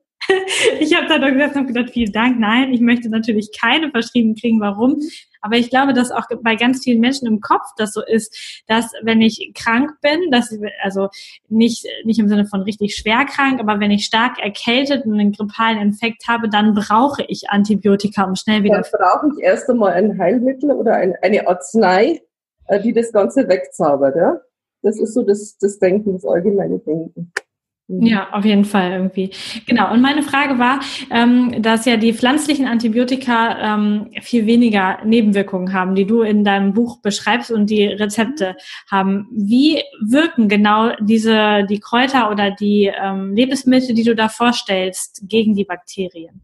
Ich 0.79 0.95
habe 0.95 1.07
da 1.07 1.19
doch 1.19 1.29
gesagt, 1.29 1.55
hab 1.55 1.67
gedacht, 1.67 1.91
vielen 1.91 2.11
Dank. 2.11 2.39
Nein, 2.39 2.73
ich 2.73 2.81
möchte 2.81 3.09
natürlich 3.09 3.51
keine 3.59 3.91
verschrieben 3.91 4.35
kriegen. 4.35 4.59
Warum? 4.59 5.01
Aber 5.41 5.57
ich 5.57 5.69
glaube, 5.69 5.93
dass 5.93 6.11
auch 6.11 6.25
bei 6.41 6.55
ganz 6.55 6.83
vielen 6.83 7.01
Menschen 7.01 7.27
im 7.27 7.41
Kopf 7.41 7.67
das 7.77 7.91
so 7.91 8.01
ist, 8.01 8.63
dass 8.67 8.91
wenn 9.01 9.21
ich 9.21 9.51
krank 9.53 9.91
bin, 10.01 10.31
dass 10.31 10.51
ich, 10.51 10.61
also 10.81 11.09
nicht, 11.49 11.85
nicht 12.05 12.19
im 12.19 12.29
Sinne 12.29 12.45
von 12.45 12.61
richtig 12.61 12.95
schwer 12.95 13.25
krank, 13.25 13.59
aber 13.59 13.81
wenn 13.81 13.91
ich 13.91 14.05
stark 14.05 14.39
erkältet 14.39 15.05
und 15.05 15.13
einen 15.13 15.33
grippalen 15.33 15.79
Infekt 15.79 16.27
habe, 16.29 16.47
dann 16.47 16.73
brauche 16.73 17.23
ich 17.27 17.49
Antibiotika, 17.49 18.23
um 18.23 18.35
schnell 18.35 18.63
wieder. 18.63 18.81
Dann 18.81 18.99
brauche 18.99 19.27
ich 19.35 19.43
erst 19.43 19.69
einmal 19.69 19.91
ein 19.93 20.17
Heilmittel 20.17 20.71
oder 20.71 20.93
ein, 20.95 21.13
eine 21.21 21.45
Arznei, 21.45 22.21
äh, 22.67 22.81
die 22.81 22.93
das 22.93 23.11
Ganze 23.11 23.47
wegzaubert. 23.49 24.15
Ja? 24.15 24.39
Das 24.81 24.97
ist 24.97 25.13
so 25.13 25.23
das, 25.23 25.57
das 25.57 25.77
Denken, 25.77 26.13
das 26.13 26.25
allgemeine 26.25 26.79
Denken. 26.79 27.33
Mhm. 27.87 28.05
Ja, 28.05 28.29
auf 28.31 28.45
jeden 28.45 28.63
Fall 28.63 28.91
irgendwie. 28.91 29.31
Genau. 29.67 29.91
Und 29.91 30.01
meine 30.01 30.23
Frage 30.23 30.57
war, 30.57 30.79
ähm, 31.11 31.61
dass 31.61 31.85
ja 31.85 31.97
die 31.97 32.13
pflanzlichen 32.13 32.65
Antibiotika 32.65 33.75
ähm, 33.75 34.09
viel 34.21 34.45
weniger 34.45 34.99
Nebenwirkungen 35.03 35.73
haben, 35.73 35.93
die 35.95 36.05
du 36.05 36.21
in 36.21 36.43
deinem 36.43 36.73
Buch 36.73 37.01
beschreibst 37.01 37.51
und 37.51 37.69
die 37.69 37.85
Rezepte 37.85 38.55
haben. 38.89 39.27
Wie 39.31 39.81
wirken 40.01 40.47
genau 40.47 40.91
diese 41.01 41.65
die 41.69 41.79
Kräuter 41.79 42.31
oder 42.31 42.51
die 42.51 42.89
ähm, 43.01 43.33
Lebensmittel, 43.33 43.93
die 43.93 44.03
du 44.03 44.15
da 44.15 44.29
vorstellst, 44.29 45.23
gegen 45.27 45.53
die 45.53 45.65
Bakterien? 45.65 46.41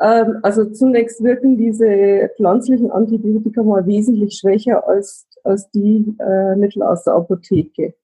Ähm, 0.00 0.38
also 0.42 0.66
zunächst 0.66 1.22
wirken 1.22 1.58
diese 1.58 2.30
pflanzlichen 2.36 2.92
Antibiotika 2.92 3.62
mal 3.64 3.84
wesentlich 3.86 4.38
schwächer 4.38 4.86
als 4.86 5.26
als 5.42 5.70
die 5.70 6.14
äh, 6.18 6.54
Mittel 6.56 6.82
aus 6.82 7.04
der 7.04 7.14
Apotheke. 7.14 7.94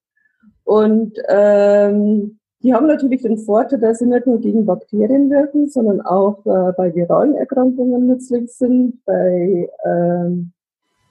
Und 0.65 1.13
ähm, 1.29 2.39
die 2.67 2.75
haben 2.75 2.89
natürlich 2.89 3.23
den 3.23 3.39
Vorteil, 3.39 3.79
dass 3.79 4.01
sie 4.01 4.07
nicht 4.07 4.27
nur 4.27 4.41
gegen 4.41 4.67
Bakterien 4.67 5.31
wirken, 5.31 5.69
sondern 5.69 6.01
auch 6.01 6.45
äh, 6.47 6.73
bei 6.77 6.93
viralen 6.93 7.37
Erkrankungen 7.37 8.09
nützlich 8.09 8.53
sind, 8.53 9.05
bei, 9.05 9.71
ähm, 9.85 10.51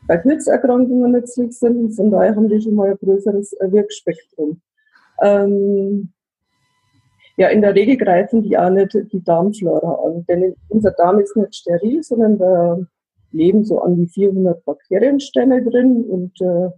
bei 0.06 0.18
Pilzerkrankungen 0.18 1.14
nützlich 1.14 1.58
sind. 1.58 1.78
Und 1.78 1.92
von 1.94 2.12
daher 2.12 2.36
haben 2.36 2.50
die 2.50 2.60
schon 2.60 2.76
mal 2.76 2.90
ein 2.90 2.98
größeres 2.98 3.54
äh, 3.54 3.72
Wirkspektrum. 3.72 4.60
Ähm, 5.22 6.12
ja, 7.38 7.48
in 7.48 7.62
der 7.62 7.74
Regel 7.74 7.96
greifen 7.96 8.44
die 8.44 8.58
auch 8.58 8.70
nicht 8.70 8.94
die 9.14 9.24
Darmflora 9.24 10.08
an, 10.08 10.26
denn 10.28 10.56
unser 10.68 10.92
Darm 10.92 11.20
ist 11.20 11.38
nicht 11.38 11.56
steril, 11.56 12.04
sondern 12.04 12.38
da 12.38 12.78
leben 13.32 13.64
so 13.64 13.80
an 13.80 13.96
die 13.96 14.08
400 14.08 14.66
Bakterienstämme 14.66 15.64
drin 15.64 16.04
und 16.04 16.42
äh, 16.42 16.70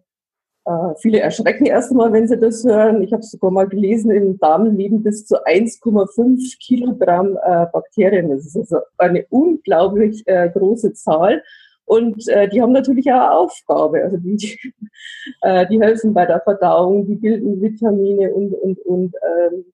viele 1.00 1.19
erschrecken 1.19 1.65
erst 1.65 1.91
einmal, 1.91 2.12
wenn 2.12 2.27
sie 2.27 2.38
das 2.38 2.63
hören. 2.65 3.01
Ich 3.01 3.13
habe 3.13 3.24
sogar 3.24 3.51
mal 3.51 3.67
gelesen, 3.67 4.12
im 4.12 4.38
Darm 4.38 4.75
leben 4.75 5.01
bis 5.01 5.25
zu 5.25 5.36
1,5 5.45 6.57
Kilogramm 6.59 7.38
äh, 7.38 7.65
Bakterien. 7.71 8.29
Das 8.29 8.45
ist 8.45 8.57
also 8.57 8.79
eine 8.97 9.25
unglaublich 9.29 10.24
äh, 10.25 10.50
große 10.50 10.93
Zahl. 10.93 11.41
Und 11.86 12.27
äh, 12.27 12.50
die 12.50 12.62
haben 12.62 12.74
natürlich 12.74 13.09
auch 13.09 13.15
eine 13.15 13.31
Aufgabe. 13.31 14.03
Also 14.03 14.17
die, 14.17 14.36
die, 14.36 14.74
äh, 15.41 15.65
die 15.67 15.79
helfen 15.79 16.13
bei 16.13 16.25
der 16.25 16.41
Verdauung, 16.41 17.07
die 17.07 17.15
bilden 17.15 17.62
Vitamine 17.62 18.33
und 18.33 18.53
und 18.53 18.79
und 18.79 19.15
ähm, 19.24 19.65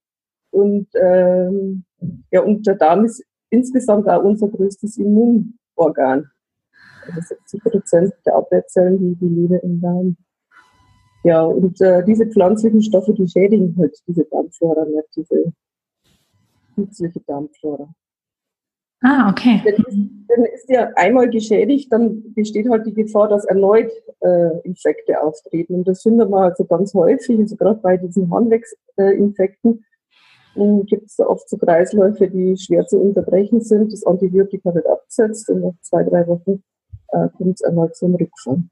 und 0.51 0.87
ähm, 0.93 1.85
ja 2.29 2.41
und 2.41 2.67
der 2.67 2.75
Darm 2.75 3.05
ist 3.05 3.23
insgesamt 3.49 4.07
auch 4.07 4.23
unser 4.23 4.47
größtes 4.47 4.97
Immunorgan. 4.97 6.29
Also 7.07 7.19
70 7.21 7.63
Prozent 7.63 8.13
der 8.27 8.35
Abwehrzellen, 8.35 8.99
die, 8.99 9.15
die 9.15 9.33
leben 9.33 9.59
im 9.63 9.81
Darm. 9.81 10.17
Ja, 11.23 11.43
und 11.43 11.79
äh, 11.81 12.03
diese 12.05 12.27
pflanzlichen 12.27 12.81
Stoffe, 12.81 13.13
die 13.13 13.27
schädigen 13.27 13.75
halt 13.77 13.97
diese 14.07 14.25
Darmflora 14.25 14.85
nicht, 14.85 15.07
diese 15.15 15.53
nützliche 16.75 17.21
Darmflora. 17.21 17.93
Ah, 19.01 19.29
okay. 19.29 19.61
Wenn, 19.63 20.25
wenn 20.27 20.45
ist 20.45 20.69
ja 20.69 20.89
einmal 20.95 21.29
geschädigt, 21.29 21.91
dann 21.91 22.33
besteht 22.33 22.69
halt 22.69 22.85
die 22.85 22.93
Gefahr, 22.93 23.27
dass 23.27 23.43
erneut 23.45 23.91
äh, 24.21 24.59
Infekte 24.63 25.21
auftreten. 25.21 25.75
Und 25.75 25.87
das 25.87 26.01
finden 26.01 26.29
wir 26.29 26.37
also 26.37 26.63
ganz 26.63 26.93
häufig, 26.93 27.37
also 27.37 27.55
gerade 27.57 27.79
bei 27.81 27.97
diesen 27.97 28.31
Harnwegsinfekten 28.31 29.85
äh, 30.55 30.83
gibt 30.85 31.07
es 31.07 31.19
oft 31.19 31.49
so 31.49 31.57
Kreisläufe, 31.57 32.29
die 32.29 32.55
schwer 32.57 32.85
zu 32.87 32.97
unterbrechen 32.97 33.59
sind. 33.59 33.91
Das 33.91 34.05
Antibiotika 34.05 34.73
wird 34.73 34.87
abgesetzt 34.87 35.49
und 35.49 35.61
nach 35.61 35.73
zwei, 35.81 36.03
drei 36.03 36.25
Wochen 36.27 36.63
äh, 37.09 37.27
kommt 37.37 37.55
es 37.55 37.61
erneut 37.61 37.95
zum 37.97 38.15
Rückfall. 38.15 38.63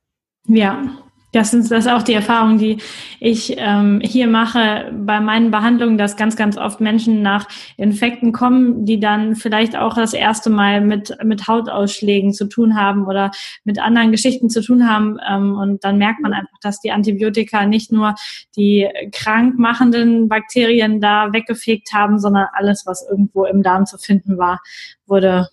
Ja, 0.47 0.97
das 1.31 1.53
ist, 1.53 1.71
das 1.71 1.85
ist 1.85 1.91
auch 1.91 2.03
die 2.03 2.13
Erfahrung, 2.13 2.57
die 2.57 2.77
ich 3.19 3.55
ähm, 3.57 4.01
hier 4.03 4.27
mache 4.27 4.91
bei 4.93 5.21
meinen 5.21 5.49
Behandlungen, 5.49 5.97
dass 5.97 6.17
ganz, 6.17 6.35
ganz 6.35 6.57
oft 6.57 6.81
Menschen 6.81 7.21
nach 7.21 7.47
Infekten 7.77 8.33
kommen, 8.33 8.85
die 8.85 8.99
dann 8.99 9.35
vielleicht 9.35 9.77
auch 9.77 9.95
das 9.95 10.13
erste 10.13 10.49
Mal 10.49 10.81
mit, 10.81 11.17
mit 11.23 11.47
Hautausschlägen 11.47 12.33
zu 12.33 12.47
tun 12.47 12.75
haben 12.75 13.07
oder 13.07 13.31
mit 13.63 13.79
anderen 13.79 14.11
Geschichten 14.11 14.49
zu 14.49 14.61
tun 14.61 14.89
haben. 14.89 15.17
Ähm, 15.27 15.55
und 15.55 15.83
dann 15.85 15.97
merkt 15.97 16.19
man 16.19 16.33
einfach, 16.33 16.59
dass 16.61 16.79
die 16.81 16.91
Antibiotika 16.91 17.65
nicht 17.65 17.93
nur 17.93 18.15
die 18.57 18.89
krankmachenden 19.13 20.27
Bakterien 20.27 20.99
da 20.99 21.31
weggefegt 21.31 21.93
haben, 21.93 22.19
sondern 22.19 22.47
alles, 22.53 22.85
was 22.85 23.07
irgendwo 23.09 23.45
im 23.45 23.63
Darm 23.63 23.85
zu 23.85 23.97
finden 23.97 24.37
war, 24.37 24.59
wurde 25.05 25.47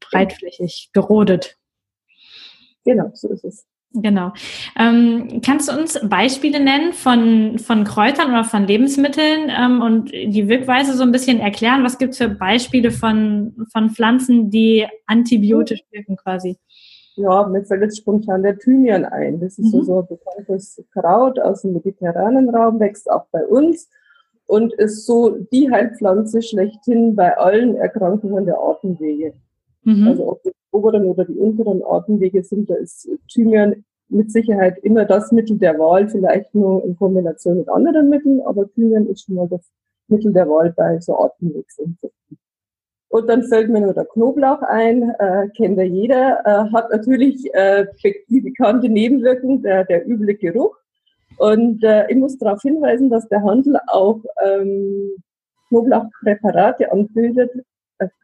breitflächig 0.00 0.90
gerodet. 0.92 1.56
Genau, 2.84 3.10
so 3.14 3.28
ist 3.28 3.44
es. 3.44 3.66
Genau. 3.92 4.32
Ähm, 4.78 5.40
kannst 5.44 5.68
du 5.68 5.76
uns 5.76 5.98
Beispiele 6.08 6.60
nennen 6.60 6.92
von, 6.92 7.58
von 7.58 7.82
Kräutern 7.82 8.30
oder 8.30 8.44
von 8.44 8.64
Lebensmitteln 8.64 9.50
ähm, 9.50 9.82
und 9.82 10.12
die 10.12 10.48
Wirkweise 10.48 10.94
so 10.94 11.02
ein 11.02 11.10
bisschen 11.10 11.40
erklären? 11.40 11.82
Was 11.82 11.98
gibt 11.98 12.12
es 12.12 12.18
für 12.18 12.28
Beispiele 12.28 12.92
von, 12.92 13.66
von 13.72 13.90
Pflanzen, 13.90 14.48
die 14.48 14.86
antibiotisch 15.06 15.80
wirken 15.90 16.16
quasi? 16.16 16.56
Ja, 17.16 17.48
mir 17.48 17.64
fällt 17.64 17.82
jetzt 17.82 17.98
spontan 17.98 18.44
der 18.44 18.56
Thymian 18.58 19.04
ein. 19.04 19.40
Das 19.40 19.58
ist 19.58 19.74
mhm. 19.74 19.82
so 19.82 20.00
ein 20.00 20.06
bekanntes 20.06 20.82
Kraut 20.92 21.40
aus 21.40 21.62
dem 21.62 21.72
mediterranen 21.72 22.48
Raum, 22.48 22.78
wächst 22.78 23.10
auch 23.10 23.26
bei 23.32 23.44
uns 23.44 23.88
und 24.46 24.72
ist 24.74 25.04
so 25.04 25.36
die 25.52 25.68
Heilpflanze 25.70 26.42
schlechthin 26.42 27.16
bei 27.16 27.36
allen 27.36 27.74
Erkrankungen 27.74 28.46
der 28.46 28.58
Atemwege. 28.58 29.34
Mhm. 29.84 30.08
Also 30.08 30.32
ob 30.32 30.42
die 30.42 30.52
oberen 30.72 31.04
oder 31.04 31.24
die 31.24 31.38
unteren 31.38 31.82
Atemwege 31.82 32.42
sind, 32.42 32.70
da 32.70 32.74
ist 32.74 33.08
Thymian 33.28 33.84
mit 34.08 34.30
Sicherheit 34.32 34.78
immer 34.78 35.04
das 35.04 35.32
Mittel 35.32 35.58
der 35.58 35.78
Wahl, 35.78 36.08
vielleicht 36.08 36.54
nur 36.54 36.84
in 36.84 36.96
Kombination 36.96 37.58
mit 37.58 37.68
anderen 37.68 38.08
Mitteln, 38.08 38.40
aber 38.42 38.68
Thymian 38.72 39.06
ist 39.06 39.24
schon 39.24 39.36
mal 39.36 39.48
das 39.48 39.70
Mittel 40.08 40.32
der 40.32 40.48
Wahl 40.48 40.72
bei 40.76 40.98
so 41.00 41.16
Atemwegsinfekten. 41.16 42.38
Und 43.08 43.28
dann 43.28 43.42
fällt 43.42 43.70
mir 43.70 43.80
nur 43.80 43.94
der 43.94 44.04
Knoblauch 44.04 44.62
ein, 44.62 45.10
äh, 45.18 45.48
kennt 45.56 45.78
ja 45.78 45.84
jeder, 45.84 46.40
äh, 46.44 46.72
hat 46.72 46.90
natürlich 46.90 47.52
äh, 47.54 47.86
die 48.28 48.40
bekannte 48.40 48.88
Nebenwirkung, 48.88 49.62
der, 49.62 49.84
der 49.84 50.08
üble 50.08 50.34
Geruch. 50.34 50.76
Und 51.36 51.82
äh, 51.82 52.08
ich 52.08 52.16
muss 52.16 52.38
darauf 52.38 52.62
hinweisen, 52.62 53.10
dass 53.10 53.28
der 53.28 53.42
Handel 53.42 53.78
auch 53.88 54.20
ähm, 54.44 55.10
Knoblauchpräparate 55.68 56.92
anbietet, 56.92 57.50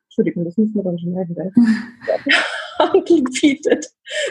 Entschuldigung, 0.05 0.45
das 0.45 0.57
müssen 0.57 0.75
wir 0.75 0.83
dann 0.83 0.99
schneiden. 0.99 1.53
Handel 2.79 3.23
bietet 3.41 3.87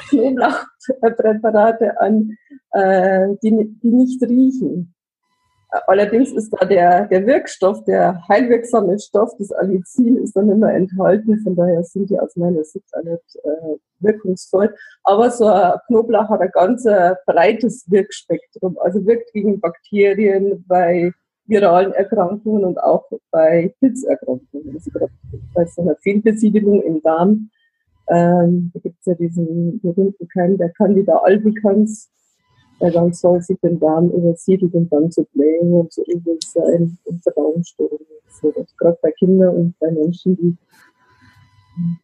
Knoblauchpräparate 0.09 1.99
an, 1.99 2.37
äh, 2.71 3.27
die, 3.43 3.79
die 3.81 3.91
nicht 3.91 4.21
riechen. 4.23 4.95
Allerdings 5.87 6.31
ist 6.31 6.51
da 6.51 6.65
der, 6.65 7.05
der 7.07 7.25
Wirkstoff, 7.25 7.83
der 7.83 8.21
heilwirksame 8.29 8.97
Stoff, 8.99 9.31
das 9.37 9.51
Allicin, 9.51 10.17
ist 10.17 10.35
dann 10.35 10.49
immer 10.49 10.73
enthalten. 10.73 11.37
Von 11.43 11.55
daher 11.55 11.83
sind 11.83 12.09
die 12.09 12.19
aus 12.19 12.35
meiner 12.35 12.63
Sicht 12.63 12.85
auch 12.93 13.03
nicht 13.03 13.35
äh, 13.43 13.77
wirkungsvoll. 13.99 14.73
Aber 15.03 15.31
so 15.31 15.47
ein 15.47 15.73
Knoblauch 15.87 16.29
hat 16.29 16.41
ein 16.41 16.51
ganz 16.53 16.85
äh, 16.85 17.15
breites 17.25 17.89
Wirkspektrum. 17.89 18.77
Also 18.79 19.05
wirkt 19.05 19.33
gegen 19.33 19.59
Bakterien 19.59 20.63
bei 20.67 21.11
viralen 21.47 21.93
Erkrankungen 21.93 22.65
und 22.65 22.81
auch 22.81 23.09
bei 23.31 23.73
Pilzerkrankungen. 23.79 24.73
Also 24.73 24.91
gerade 24.91 25.11
bei 25.53 25.65
so 25.65 25.81
einer 25.81 25.95
Fehlbesiedelung 25.97 26.81
im 26.81 27.01
Darm, 27.01 27.49
ähm, 28.07 28.71
da 28.73 28.79
gibt 28.79 28.99
es 28.99 29.05
ja 29.05 29.13
diesen 29.15 29.79
berühmten 29.81 30.27
Keim 30.27 30.57
der 30.57 30.69
Candida 30.71 31.17
albicans, 31.17 32.11
der 32.79 32.91
ganz 32.91 33.23
häufig 33.23 33.59
den 33.61 33.79
Darm 33.79 34.09
übersiedelt 34.09 34.73
und 34.73 34.91
dann 34.91 35.11
zu 35.11 35.25
Blähungen 35.33 35.81
und 35.81 35.93
zu 35.93 36.03
Übelsein 36.03 36.97
und 37.05 37.23
Verdauungsstörungen 37.23 38.05
führt. 38.27 38.77
Gerade 38.77 38.97
bei 39.01 39.11
Kindern 39.11 39.55
und 39.55 39.79
bei 39.79 39.91
Menschen, 39.91 40.35
die 40.37 40.57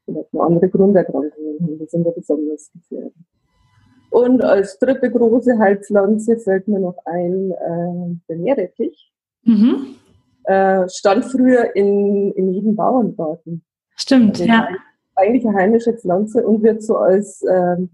vielleicht 0.06 0.34
noch 0.34 0.46
andere 0.46 0.70
Grunderkrankungen 0.70 1.60
haben, 1.62 1.80
die 1.80 1.86
sind 1.86 2.06
da 2.06 2.12
besonders 2.12 2.72
gefährdet. 2.74 3.14
Und 4.10 4.44
als 4.44 4.78
dritte 4.78 5.10
große 5.10 5.58
Heilpflanze 5.58 6.38
fällt 6.38 6.68
mir 6.68 6.80
noch 6.80 6.98
ein 7.06 7.52
äh, 7.52 8.16
der 8.28 8.38
Meerrettich. 8.38 9.11
Mhm. 9.52 9.96
Äh, 10.46 10.88
stand 10.90 11.26
früher 11.26 11.76
in, 11.76 12.32
in 12.34 12.54
jedem 12.54 12.76
Bauerngarten. 12.76 13.64
Stimmt, 13.96 14.40
also 14.40 14.46
ja. 14.46 14.68
Eigentlich 15.16 15.46
eine 15.46 15.58
heimische 15.58 15.94
Pflanze 15.94 16.46
und 16.48 16.64
wird 16.64 16.82
so 16.82 16.96
als 16.98 17.44
ähm, 17.44 17.90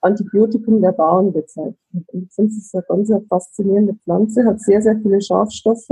Antibiotikum 0.00 0.82
der 0.82 0.92
Bauern 0.92 1.32
bezeichnet. 1.32 1.78
Und 1.92 2.24
ich 2.24 2.32
finde, 2.34 2.50
es 2.50 2.58
ist 2.58 2.74
eine 2.74 2.84
ganz 2.88 3.12
faszinierende 3.28 3.94
Pflanze, 3.94 4.44
hat 4.44 4.60
sehr, 4.60 4.82
sehr 4.82 4.98
viele 5.00 5.20
Schafstoffe, 5.20 5.88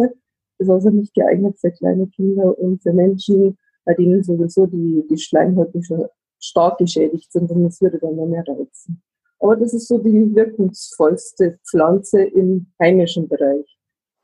ist 0.58 0.70
also 0.70 0.90
nicht 0.90 1.14
geeignet 1.14 1.56
für 1.58 1.70
kleine 1.70 2.08
Kinder 2.08 2.58
und 2.58 2.82
für 2.82 2.92
Menschen, 2.92 3.56
bei 3.84 3.94
denen 3.94 4.22
sowieso 4.22 4.66
die, 4.66 5.06
die 5.08 5.18
Schleimhäute 5.18 5.82
schon 5.82 6.06
stark 6.40 6.78
geschädigt 6.78 7.32
sind 7.32 7.50
und 7.50 7.64
es 7.64 7.80
würde 7.80 7.98
dann 7.98 8.16
noch 8.16 8.26
mehr 8.26 8.44
reizen. 8.46 9.02
Aber 9.38 9.56
das 9.56 9.72
ist 9.72 9.88
so 9.88 9.98
die 9.98 10.34
wirkungsvollste 10.34 11.58
Pflanze 11.68 12.22
im 12.22 12.72
heimischen 12.80 13.28
Bereich. 13.28 13.75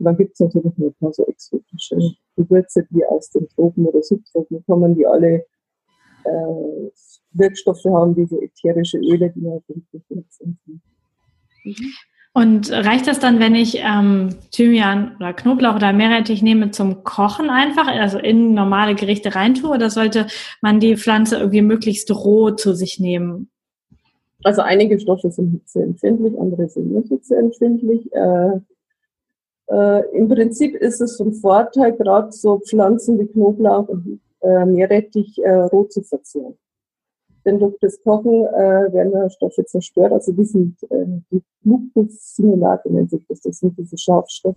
Und 0.02 0.06
dann 0.06 0.16
gibt 0.16 0.32
es 0.32 0.40
natürlich 0.40 0.76
noch 0.76 0.88
ein 0.88 0.94
paar 0.94 1.12
so 1.12 1.24
exotische 1.26 1.96
Gewürze, 2.36 2.84
die 2.90 3.04
aus 3.04 3.30
den 3.30 3.46
Tropen 3.50 3.86
oder 3.86 4.02
Subtropen 4.02 4.64
kommen, 4.66 4.96
die 4.96 5.06
alle 5.06 5.46
äh, 6.24 6.90
Wirkstoffe 7.30 7.84
haben, 7.84 8.12
diese 8.16 8.42
ätherische 8.42 8.98
Öle, 8.98 9.30
die 9.30 9.42
man 9.42 9.60
sind. 10.28 10.58
Mhm. 10.66 10.80
Und 12.32 12.72
reicht 12.72 13.06
das 13.06 13.20
dann, 13.20 13.38
wenn 13.38 13.54
ich 13.54 13.78
ähm, 13.78 14.30
Thymian 14.50 15.14
oder 15.20 15.34
Knoblauch 15.34 15.76
oder 15.76 15.92
Meerrettich 15.92 16.42
nehme 16.42 16.72
zum 16.72 17.04
Kochen 17.04 17.48
einfach, 17.48 17.86
also 17.86 18.18
in 18.18 18.54
normale 18.54 18.96
Gerichte 18.96 19.36
reintue, 19.36 19.70
oder 19.70 19.88
sollte 19.88 20.26
man 20.62 20.80
die 20.80 20.96
Pflanze 20.96 21.36
irgendwie 21.36 21.62
möglichst 21.62 22.10
roh 22.10 22.50
zu 22.50 22.74
sich 22.74 22.98
nehmen? 22.98 23.50
Also 24.42 24.62
einige 24.62 24.98
Stoffe 24.98 25.30
sind 25.30 25.52
hitzeempfindlich, 25.52 26.36
andere 26.40 26.68
sind 26.68 26.90
nicht 26.90 27.06
hitzeempfindlich. 27.06 28.12
Äh, 28.12 28.58
äh, 29.68 30.16
Im 30.16 30.28
Prinzip 30.28 30.74
ist 30.76 31.00
es 31.00 31.20
ein 31.20 31.32
Vorteil, 31.32 31.92
gerade 31.92 32.32
so 32.32 32.58
Pflanzen 32.58 33.18
wie 33.18 33.26
Knoblauch 33.26 33.88
und 33.88 34.20
äh, 34.40 34.64
Meerrettich 34.64 35.38
äh, 35.42 35.50
roh 35.50 35.84
zu 35.84 36.02
verzehren. 36.02 36.58
Denn 37.44 37.58
durch 37.58 37.76
das 37.80 38.00
Kochen 38.02 38.46
äh, 38.46 38.92
werden 38.92 39.30
Stoffe 39.30 39.64
zerstört. 39.64 40.12
Also 40.12 40.32
die 40.32 40.44
sind 40.44 40.76
äh, 40.90 41.06
die 41.30 41.42
Glucosinolate 41.62 42.92
nennt 42.92 43.10
sich 43.10 43.26
das. 43.28 43.40
Das 43.40 43.58
sind 43.58 43.76
diese 43.78 43.98
Schafstoffe, 43.98 44.56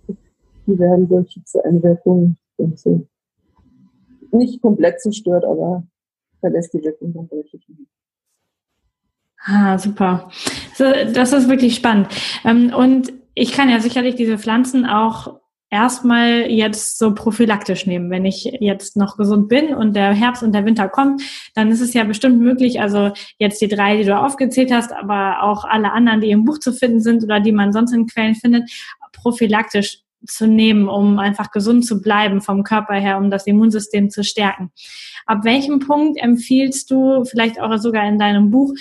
die 0.66 0.78
werden 0.78 1.08
durch 1.08 1.32
Hitzeeinwirkung 1.32 2.36
so 2.74 3.06
nicht 4.32 4.62
komplett 4.62 5.00
zerstört, 5.00 5.44
aber 5.44 5.84
verlässt 6.40 6.74
die 6.74 6.82
Wirkung 6.82 7.12
dann 7.12 7.28
deutlich. 7.28 7.66
Ah, 9.44 9.78
super. 9.78 10.28
Das 10.78 11.32
ist 11.32 11.48
wirklich 11.48 11.76
spannend. 11.76 12.08
Ähm, 12.44 12.72
und 12.76 13.12
ich 13.36 13.52
kann 13.52 13.68
ja 13.68 13.80
sicherlich 13.80 14.16
diese 14.16 14.38
Pflanzen 14.38 14.86
auch 14.86 15.38
erstmal 15.68 16.50
jetzt 16.50 16.98
so 16.98 17.14
prophylaktisch 17.14 17.86
nehmen. 17.86 18.10
Wenn 18.10 18.24
ich 18.24 18.44
jetzt 18.60 18.96
noch 18.96 19.18
gesund 19.18 19.48
bin 19.48 19.74
und 19.74 19.94
der 19.94 20.14
Herbst 20.14 20.42
und 20.42 20.52
der 20.52 20.64
Winter 20.64 20.88
kommt, 20.88 21.20
dann 21.54 21.70
ist 21.70 21.82
es 21.82 21.92
ja 21.92 22.04
bestimmt 22.04 22.40
möglich, 22.40 22.80
also 22.80 23.12
jetzt 23.38 23.60
die 23.60 23.68
drei, 23.68 23.98
die 23.98 24.04
du 24.04 24.18
aufgezählt 24.18 24.72
hast, 24.72 24.92
aber 24.92 25.42
auch 25.42 25.64
alle 25.64 25.92
anderen, 25.92 26.22
die 26.22 26.30
im 26.30 26.44
Buch 26.44 26.58
zu 26.58 26.72
finden 26.72 27.00
sind 27.00 27.22
oder 27.24 27.38
die 27.38 27.52
man 27.52 27.74
sonst 27.74 27.92
in 27.92 28.06
Quellen 28.06 28.36
findet, 28.36 28.70
prophylaktisch 29.12 29.98
zu 30.26 30.46
nehmen, 30.46 30.88
um 30.88 31.18
einfach 31.18 31.50
gesund 31.50 31.84
zu 31.84 32.00
bleiben 32.00 32.40
vom 32.40 32.64
Körper 32.64 32.94
her, 32.94 33.18
um 33.18 33.30
das 33.30 33.46
Immunsystem 33.46 34.08
zu 34.08 34.24
stärken. 34.24 34.70
Ab 35.26 35.40
welchem 35.42 35.80
Punkt 35.80 36.18
empfiehlst 36.18 36.90
du, 36.90 37.24
vielleicht 37.24 37.60
auch 37.60 37.76
sogar 37.76 38.08
in 38.08 38.18
deinem 38.18 38.50
Buch, 38.50 38.72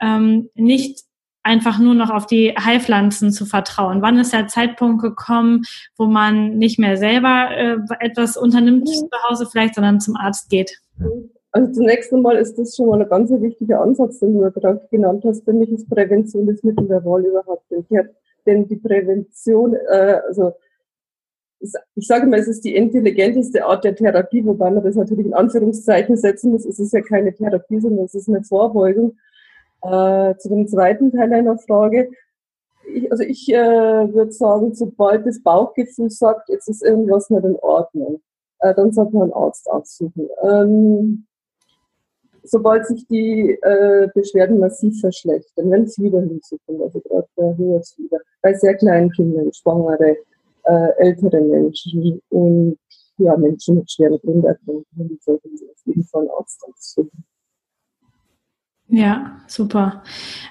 ähm, 0.00 0.50
nicht 0.54 1.00
einfach 1.44 1.78
nur 1.78 1.94
noch 1.94 2.10
auf 2.10 2.26
die 2.26 2.54
Heilpflanzen 2.58 3.30
zu 3.30 3.46
vertrauen? 3.46 4.02
Wann 4.02 4.18
ist 4.18 4.32
der 4.32 4.48
Zeitpunkt 4.48 5.02
gekommen, 5.02 5.62
wo 5.96 6.06
man 6.06 6.56
nicht 6.56 6.78
mehr 6.78 6.96
selber 6.96 7.50
äh, 7.56 7.76
etwas 8.00 8.36
unternimmt 8.36 8.84
mhm. 8.84 8.86
zu 8.86 9.08
Hause 9.28 9.46
vielleicht, 9.50 9.76
sondern 9.76 10.00
zum 10.00 10.16
Arzt 10.16 10.50
geht? 10.50 10.80
Also 11.52 11.72
zunächst 11.72 12.12
einmal 12.12 12.36
ist 12.36 12.58
das 12.58 12.74
schon 12.74 12.88
mal 12.88 13.00
ein 13.00 13.08
ganz 13.08 13.30
wichtiger 13.30 13.80
Ansatz, 13.80 14.18
den 14.18 14.34
du 14.34 14.50
gerade 14.50 14.88
genannt 14.90 15.22
hast. 15.24 15.44
Für 15.44 15.52
mich 15.52 15.70
ist 15.70 15.88
Prävention 15.88 16.46
das 16.48 16.62
Mittel 16.64 16.88
der 16.88 17.04
Wahl 17.04 17.24
überhaupt. 17.24 17.64
Denn 18.46 18.66
die 18.66 18.76
Prävention, 18.76 19.74
äh, 19.74 20.20
also 20.26 20.52
ich 21.94 22.06
sage 22.06 22.26
mal, 22.26 22.38
es 22.38 22.48
ist 22.48 22.64
die 22.64 22.74
intelligenteste 22.74 23.64
Art 23.64 23.84
der 23.84 23.94
Therapie, 23.94 24.44
wobei 24.44 24.70
man 24.70 24.84
das 24.84 24.96
natürlich 24.96 25.26
in 25.26 25.34
Anführungszeichen 25.34 26.16
setzen 26.16 26.52
muss. 26.52 26.66
Es 26.66 26.78
ist 26.78 26.92
ja 26.92 27.00
keine 27.00 27.34
Therapie, 27.34 27.80
sondern 27.80 28.04
es 28.04 28.14
ist 28.14 28.28
eine 28.28 28.42
Vorbeugung. 28.42 29.16
Äh, 29.84 30.36
zu 30.38 30.48
dem 30.48 30.66
zweiten 30.66 31.12
Teil 31.12 31.30
einer 31.32 31.58
Frage. 31.58 32.10
Ich, 32.86 33.10
also 33.12 33.22
ich 33.22 33.52
äh, 33.52 33.54
würde 34.14 34.32
sagen, 34.32 34.74
sobald 34.74 35.26
das 35.26 35.42
Bauchgefühl 35.42 36.08
sagt, 36.08 36.48
jetzt 36.48 36.68
ist 36.68 36.82
irgendwas 36.82 37.28
nicht 37.28 37.44
in 37.44 37.56
Ordnung, 37.56 38.22
äh, 38.60 38.74
dann 38.74 38.92
sollte 38.92 39.12
man 39.12 39.24
einen 39.24 39.32
Arzt 39.34 39.70
aufsuchen. 39.70 40.28
Ähm, 40.42 41.26
sobald 42.44 42.86
sich 42.86 43.06
die 43.08 43.58
äh, 43.60 44.08
Beschwerden 44.14 44.58
massiv 44.58 44.98
verschlechtern, 45.00 45.70
wenn 45.70 45.86
Fieber 45.86 46.20
hinzukommt, 46.20 46.80
also 46.80 47.00
gerade 47.00 47.28
der 47.36 47.56
hohes 47.58 47.92
Fieber, 47.92 48.18
bei 48.40 48.54
sehr 48.54 48.76
kleinen 48.76 49.10
Kindern, 49.10 49.52
Schwangere, 49.52 50.16
äh, 50.64 50.88
ältere 50.96 51.42
Menschen 51.42 52.22
und 52.30 52.78
ja, 53.18 53.36
Menschen 53.36 53.76
mit 53.76 53.90
schweren 53.90 54.18
Grunderkrankungen, 54.18 55.18
sollten 55.20 55.56
sich 55.56 55.68
auf 55.68 55.80
jeden 55.84 56.04
Fall 56.04 56.22
einen 56.22 56.30
Arzt 56.30 56.64
aufsuchen. 56.66 57.24
Ja, 58.94 59.40
super. 59.48 60.04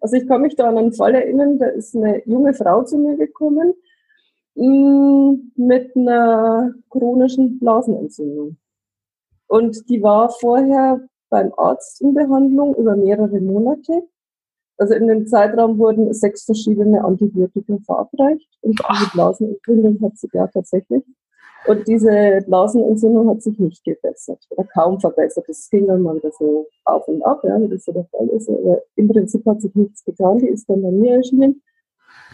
Also 0.00 0.16
ich 0.16 0.26
kann 0.26 0.42
mich 0.42 0.56
da 0.56 0.68
an 0.68 0.78
einen 0.78 0.92
Fall 0.92 1.14
erinnern, 1.14 1.58
da 1.58 1.66
ist 1.66 1.94
eine 1.94 2.26
junge 2.26 2.54
Frau 2.54 2.82
zu 2.82 2.98
mir 2.98 3.16
gekommen 3.16 3.74
mm, 4.56 5.52
mit 5.56 5.96
einer 5.96 6.72
chronischen 6.90 7.58
Blasenentzündung. 7.60 8.56
Und 9.46 9.88
die 9.88 10.02
war 10.02 10.30
vorher 10.30 11.06
beim 11.30 11.52
Arzt 11.56 12.00
in 12.00 12.14
Behandlung 12.14 12.74
über 12.74 12.96
mehrere 12.96 13.40
Monate. 13.40 14.02
Also 14.76 14.94
in 14.94 15.06
dem 15.06 15.26
Zeitraum 15.28 15.78
wurden 15.78 16.12
sechs 16.12 16.44
verschiedene 16.44 17.04
Antibiotika 17.04 17.78
verabreicht 17.86 18.48
und 18.62 18.78
die 18.78 19.10
Blasenentzündung 19.12 20.00
hat 20.02 20.18
sie 20.18 20.28
ja 20.32 20.48
tatsächlich. 20.48 21.04
Und 21.66 21.88
diese 21.88 22.42
Blasenentzündung 22.46 23.28
hat 23.30 23.42
sich 23.42 23.58
nicht 23.58 23.84
gebessert 23.84 24.44
oder 24.50 24.64
kaum 24.64 25.00
verbessert. 25.00 25.44
Das 25.48 25.68
ging 25.70 25.86
dann 25.86 26.02
mal 26.02 26.20
so 26.38 26.66
auf 26.84 27.08
und 27.08 27.22
ab, 27.22 27.40
ja, 27.44 27.60
wie 27.60 27.68
das 27.68 27.84
so 27.84 27.92
der 27.92 28.04
Fall 28.06 28.28
ist. 28.28 28.50
Aber 28.50 28.82
im 28.96 29.08
Prinzip 29.08 29.46
hat 29.46 29.62
sich 29.62 29.74
nichts 29.74 30.04
getan. 30.04 30.38
Die 30.38 30.48
ist 30.48 30.68
dann 30.68 30.82
bei 30.82 30.90
mir 30.90 31.16
erschienen. 31.16 31.62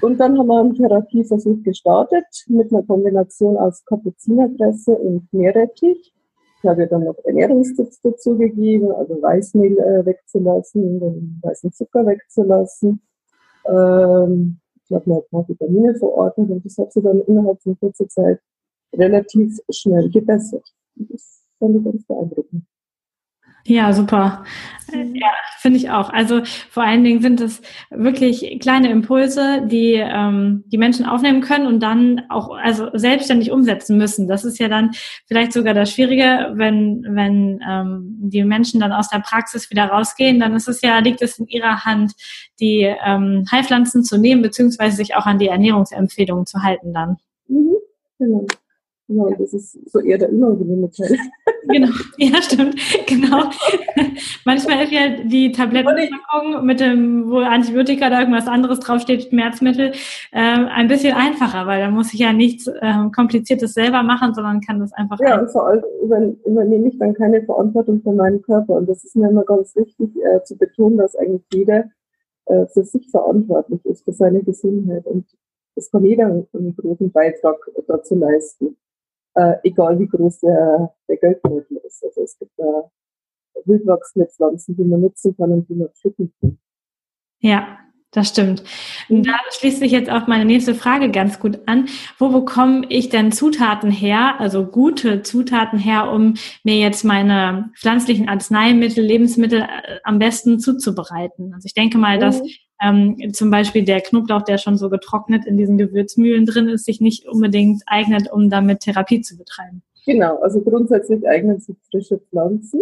Und 0.02 0.18
dann 0.18 0.36
haben 0.38 0.46
wir 0.46 0.60
einen 0.60 0.74
Therapieversuch 0.74 1.62
gestartet 1.62 2.26
mit 2.48 2.72
einer 2.72 2.82
Kombination 2.82 3.56
aus 3.56 3.84
Kapuzinerkresse 3.84 4.92
und 4.92 5.32
Meerrettich. 5.32 6.14
Ich 6.62 6.68
habe 6.68 6.86
dann 6.86 7.04
noch 7.04 7.16
Ernährungstipps 7.24 8.00
dazu 8.02 8.36
gegeben, 8.36 8.92
also 8.92 9.20
Weißmehl 9.22 9.78
äh, 9.78 10.04
wegzulassen, 10.04 11.00
den 11.00 11.40
weißen 11.42 11.72
Zucker 11.72 12.04
wegzulassen. 12.04 13.00
Ähm, 13.66 14.60
ich 14.84 14.92
habe 14.94 15.08
mir 15.08 15.16
ein 15.16 15.28
paar 15.30 15.48
Vitamine 15.48 15.94
verordnet 15.94 16.50
und 16.50 16.64
das 16.64 16.76
hat 16.76 16.92
sie 16.92 17.00
dann 17.00 17.20
innerhalb 17.22 17.62
von 17.62 17.78
kurzer 17.78 18.08
Zeit 18.08 18.40
relativ 18.94 19.58
schnell 19.70 20.10
gebessert. 20.10 20.66
Das 20.96 21.44
fand 21.58 21.76
ich 21.76 21.84
ganz 21.84 22.04
beeindruckend. 22.04 22.64
Ja, 23.66 23.92
super. 23.92 24.44
Mhm. 24.92 25.14
Ja, 25.14 25.28
finde 25.58 25.78
ich 25.78 25.90
auch. 25.90 26.10
Also 26.10 26.42
vor 26.70 26.82
allen 26.82 27.04
Dingen 27.04 27.20
sind 27.20 27.40
es 27.40 27.60
wirklich 27.90 28.58
kleine 28.60 28.90
Impulse, 28.90 29.66
die 29.66 29.94
ähm, 29.94 30.64
die 30.66 30.78
Menschen 30.78 31.04
aufnehmen 31.04 31.42
können 31.42 31.66
und 31.66 31.80
dann 31.80 32.22
auch 32.30 32.50
also 32.56 32.88
selbstständig 32.94 33.50
umsetzen 33.50 33.98
müssen. 33.98 34.26
Das 34.28 34.44
ist 34.44 34.58
ja 34.58 34.68
dann 34.68 34.92
vielleicht 35.26 35.52
sogar 35.52 35.74
das 35.74 35.92
Schwierige, 35.92 36.52
wenn 36.54 37.04
wenn 37.10 37.60
ähm, 37.68 38.16
die 38.20 38.44
Menschen 38.44 38.80
dann 38.80 38.92
aus 38.92 39.10
der 39.10 39.20
Praxis 39.20 39.70
wieder 39.70 39.84
rausgehen, 39.84 40.40
dann 40.40 40.54
ist 40.56 40.68
es 40.68 40.80
ja 40.80 40.98
liegt 40.98 41.20
es 41.22 41.38
in 41.38 41.46
ihrer 41.46 41.84
Hand, 41.84 42.12
die 42.60 42.82
ähm, 43.04 43.44
Heilpflanzen 43.52 44.04
zu 44.04 44.18
nehmen 44.18 44.42
beziehungsweise 44.42 44.96
sich 44.96 45.14
auch 45.16 45.26
an 45.26 45.38
die 45.38 45.48
Ernährungsempfehlungen 45.48 46.46
zu 46.46 46.62
halten 46.62 46.94
dann. 46.94 47.18
Mhm, 47.48 47.76
genau. 48.18 48.46
Ja, 49.12 49.24
das 49.36 49.52
ist 49.52 49.90
so 49.90 49.98
eher 49.98 50.18
der 50.18 50.32
unangenehme 50.32 50.90
Teil. 50.90 51.16
Genau, 51.68 51.88
ja, 52.16 52.42
stimmt. 52.42 52.74
Genau. 53.06 53.44
Manchmal 54.44 54.82
ist 54.82 54.92
ja 54.92 55.22
die 55.22 55.52
Tablettenpackung 55.52 56.64
mit 56.64 56.80
dem, 56.80 57.30
wo 57.30 57.38
Antibiotika 57.38 58.06
oder 58.06 58.20
irgendwas 58.20 58.48
anderes 58.48 58.80
draufsteht, 58.80 59.28
Schmerzmittel, 59.28 59.92
äh, 60.32 60.38
ein 60.40 60.88
bisschen 60.88 61.14
einfacher, 61.14 61.66
weil 61.66 61.80
da 61.80 61.90
muss 61.90 62.12
ich 62.14 62.20
ja 62.20 62.32
nichts 62.32 62.66
äh, 62.66 63.10
Kompliziertes 63.14 63.74
selber 63.74 64.02
machen, 64.02 64.34
sondern 64.34 64.62
kann 64.62 64.80
das 64.80 64.92
einfach. 64.94 65.20
Ja, 65.20 65.38
und 65.38 65.50
vor 65.50 65.68
allem 65.68 65.84
übernehme 66.44 66.88
ich 66.88 66.98
dann 66.98 67.14
keine 67.14 67.42
Verantwortung 67.42 68.00
für 68.02 68.12
meinen 68.12 68.42
Körper. 68.42 68.74
Und 68.74 68.88
das 68.88 69.04
ist 69.04 69.14
mir 69.14 69.28
immer 69.28 69.44
ganz 69.44 69.76
wichtig 69.76 70.10
äh, 70.16 70.42
zu 70.42 70.56
betonen, 70.56 70.96
dass 70.96 71.14
eigentlich 71.14 71.44
jeder 71.52 71.84
äh, 72.46 72.66
für 72.66 72.84
sich 72.84 73.08
verantwortlich 73.10 73.84
ist, 73.84 74.04
für 74.04 74.12
seine 74.12 74.42
Gesundheit. 74.42 75.06
Und 75.06 75.26
es 75.76 75.90
kann 75.90 76.04
jeder 76.04 76.26
einen 76.26 76.74
großen 76.76 77.12
Beitrag 77.12 77.58
dazu 77.86 78.16
leisten 78.16 78.76
äh, 79.34 79.54
egal 79.62 79.98
wie 79.98 80.08
groß 80.08 80.40
der, 80.40 80.94
der 81.08 81.16
Geldbeutel 81.16 81.80
ist. 81.84 82.04
Also 82.04 82.22
es 82.22 82.38
gibt 82.38 82.52
da 82.56 82.90
wildwachsende 83.64 84.28
Pflanzen, 84.28 84.76
die 84.76 84.84
man 84.84 85.00
nutzen 85.00 85.36
kann 85.36 85.52
und 85.52 85.68
die 85.68 85.74
man 85.74 85.88
pflücken 85.90 86.32
kann. 86.40 86.58
Ja, 87.40 87.78
das 88.12 88.28
stimmt. 88.30 88.64
Und 89.08 89.26
da 89.26 89.34
schließt 89.52 89.78
sich 89.78 89.92
jetzt 89.92 90.10
auch 90.10 90.26
meine 90.26 90.44
nächste 90.44 90.74
Frage 90.74 91.10
ganz 91.10 91.38
gut 91.38 91.60
an. 91.66 91.88
Wo 92.18 92.28
bekomme 92.28 92.84
ich 92.88 93.08
denn 93.08 93.30
Zutaten 93.30 93.90
her, 93.90 94.40
also 94.40 94.66
gute 94.66 95.22
Zutaten 95.22 95.78
her, 95.78 96.10
um 96.10 96.34
mir 96.64 96.76
jetzt 96.78 97.04
meine 97.04 97.70
pflanzlichen 97.78 98.28
Arzneimittel, 98.28 99.04
Lebensmittel 99.04 99.60
äh, 99.62 100.00
am 100.02 100.18
besten 100.18 100.58
zuzubereiten? 100.58 101.54
Also 101.54 101.66
ich 101.66 101.74
denke 101.74 101.98
mal, 101.98 102.18
dass 102.18 102.42
mhm. 102.42 102.48
Ähm, 102.80 103.32
zum 103.32 103.50
Beispiel 103.50 103.84
der 103.84 104.00
Knoblauch, 104.00 104.42
der 104.42 104.58
schon 104.58 104.76
so 104.76 104.88
getrocknet 104.90 105.46
in 105.46 105.56
diesen 105.56 105.78
Gewürzmühlen 105.78 106.46
drin 106.46 106.68
ist, 106.68 106.84
sich 106.86 107.00
nicht 107.00 107.26
unbedingt 107.28 107.82
eignet, 107.86 108.32
um 108.32 108.50
damit 108.50 108.80
Therapie 108.80 109.20
zu 109.20 109.36
betreiben. 109.36 109.82
Genau, 110.06 110.38
also 110.38 110.60
grundsätzlich 110.62 111.26
eignen 111.28 111.60
sich 111.60 111.76
frische 111.90 112.18
Pflanzen 112.18 112.80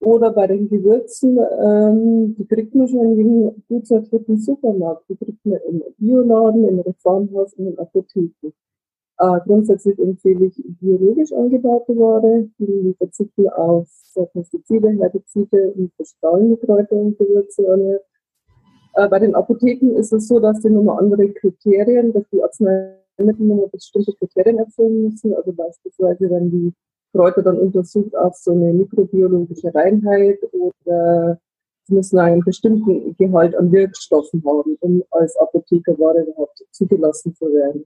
oder 0.00 0.32
bei 0.32 0.46
den 0.46 0.68
Gewürzen, 0.68 1.38
ähm, 1.38 2.34
die 2.36 2.46
kriegt 2.46 2.74
man 2.74 2.88
schon 2.88 3.18
in 3.18 3.64
gut 3.68 3.86
sortierten 3.86 4.38
Supermarkt. 4.38 5.08
Die 5.08 5.16
kriegt 5.16 5.44
man 5.46 5.58
im 5.68 5.82
Bioladen, 5.96 6.68
im 6.68 6.80
Reformhaus 6.80 7.54
in 7.54 7.78
Apotheken. 7.78 8.52
Äh, 9.18 9.40
grundsätzlich 9.46 9.98
empfehle 9.98 10.46
ich 10.46 10.62
biologisch 10.80 11.32
angebaute 11.32 11.96
Ware, 11.96 12.48
die 12.58 12.94
verzichten 12.98 13.48
auf 13.48 13.88
Pestizide, 14.32 14.90
Herbizide 14.90 15.72
und 15.76 15.92
verstrahlende 15.94 16.56
Kräuter 16.58 16.96
und 16.96 17.18
Gewürze 17.18 17.62
bei 18.94 19.18
den 19.18 19.34
Apotheken 19.34 19.96
ist 19.96 20.12
es 20.12 20.28
so, 20.28 20.38
dass 20.38 20.60
die 20.60 20.70
nochmal 20.70 21.02
andere 21.02 21.28
Kriterien, 21.30 22.12
dass 22.12 22.24
die 22.32 22.42
Arzneimittel 22.42 23.46
nochmal 23.46 23.68
bestimmte 23.68 24.12
Kriterien 24.12 24.58
erfüllen 24.58 25.04
müssen. 25.04 25.34
Also 25.34 25.52
beispielsweise, 25.52 26.30
wenn 26.30 26.50
die 26.50 26.72
Kräuter 27.12 27.42
dann 27.42 27.58
untersucht 27.58 28.16
auf 28.16 28.36
so 28.36 28.52
eine 28.52 28.72
mikrobiologische 28.72 29.74
Reinheit 29.74 30.38
oder 30.52 31.38
sie 31.84 31.94
müssen 31.94 32.18
einen 32.18 32.42
bestimmten 32.42 33.16
Gehalt 33.16 33.54
an 33.56 33.70
Wirkstoffen 33.70 34.42
haben, 34.44 34.76
um 34.80 35.02
als 35.10 35.36
Apothekerware 35.36 36.24
überhaupt 36.24 36.64
zugelassen 36.72 37.34
zu 37.34 37.46
werden. 37.46 37.84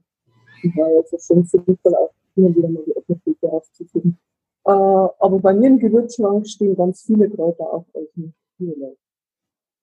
Und 0.63 0.73
da 0.77 0.87
ist 0.99 1.13
es 1.13 1.25
schon 1.25 1.43
sinnvoll, 1.43 1.95
auch 1.95 2.11
immer 2.35 2.55
wieder 2.55 2.69
mal 2.69 2.83
die 2.85 2.97
Apotheke 2.97 3.51
aufzufinden. 3.51 4.17
Äh, 4.65 4.71
aber 4.71 5.39
bei 5.39 5.53
mir 5.53 5.67
im 5.67 5.79
Gewürzschrank 5.79 6.47
stehen 6.47 6.75
ganz 6.75 7.03
viele 7.03 7.29
Kräuter 7.29 7.63
auch 7.63 7.85
aus 7.93 8.07
dem. 8.15 8.33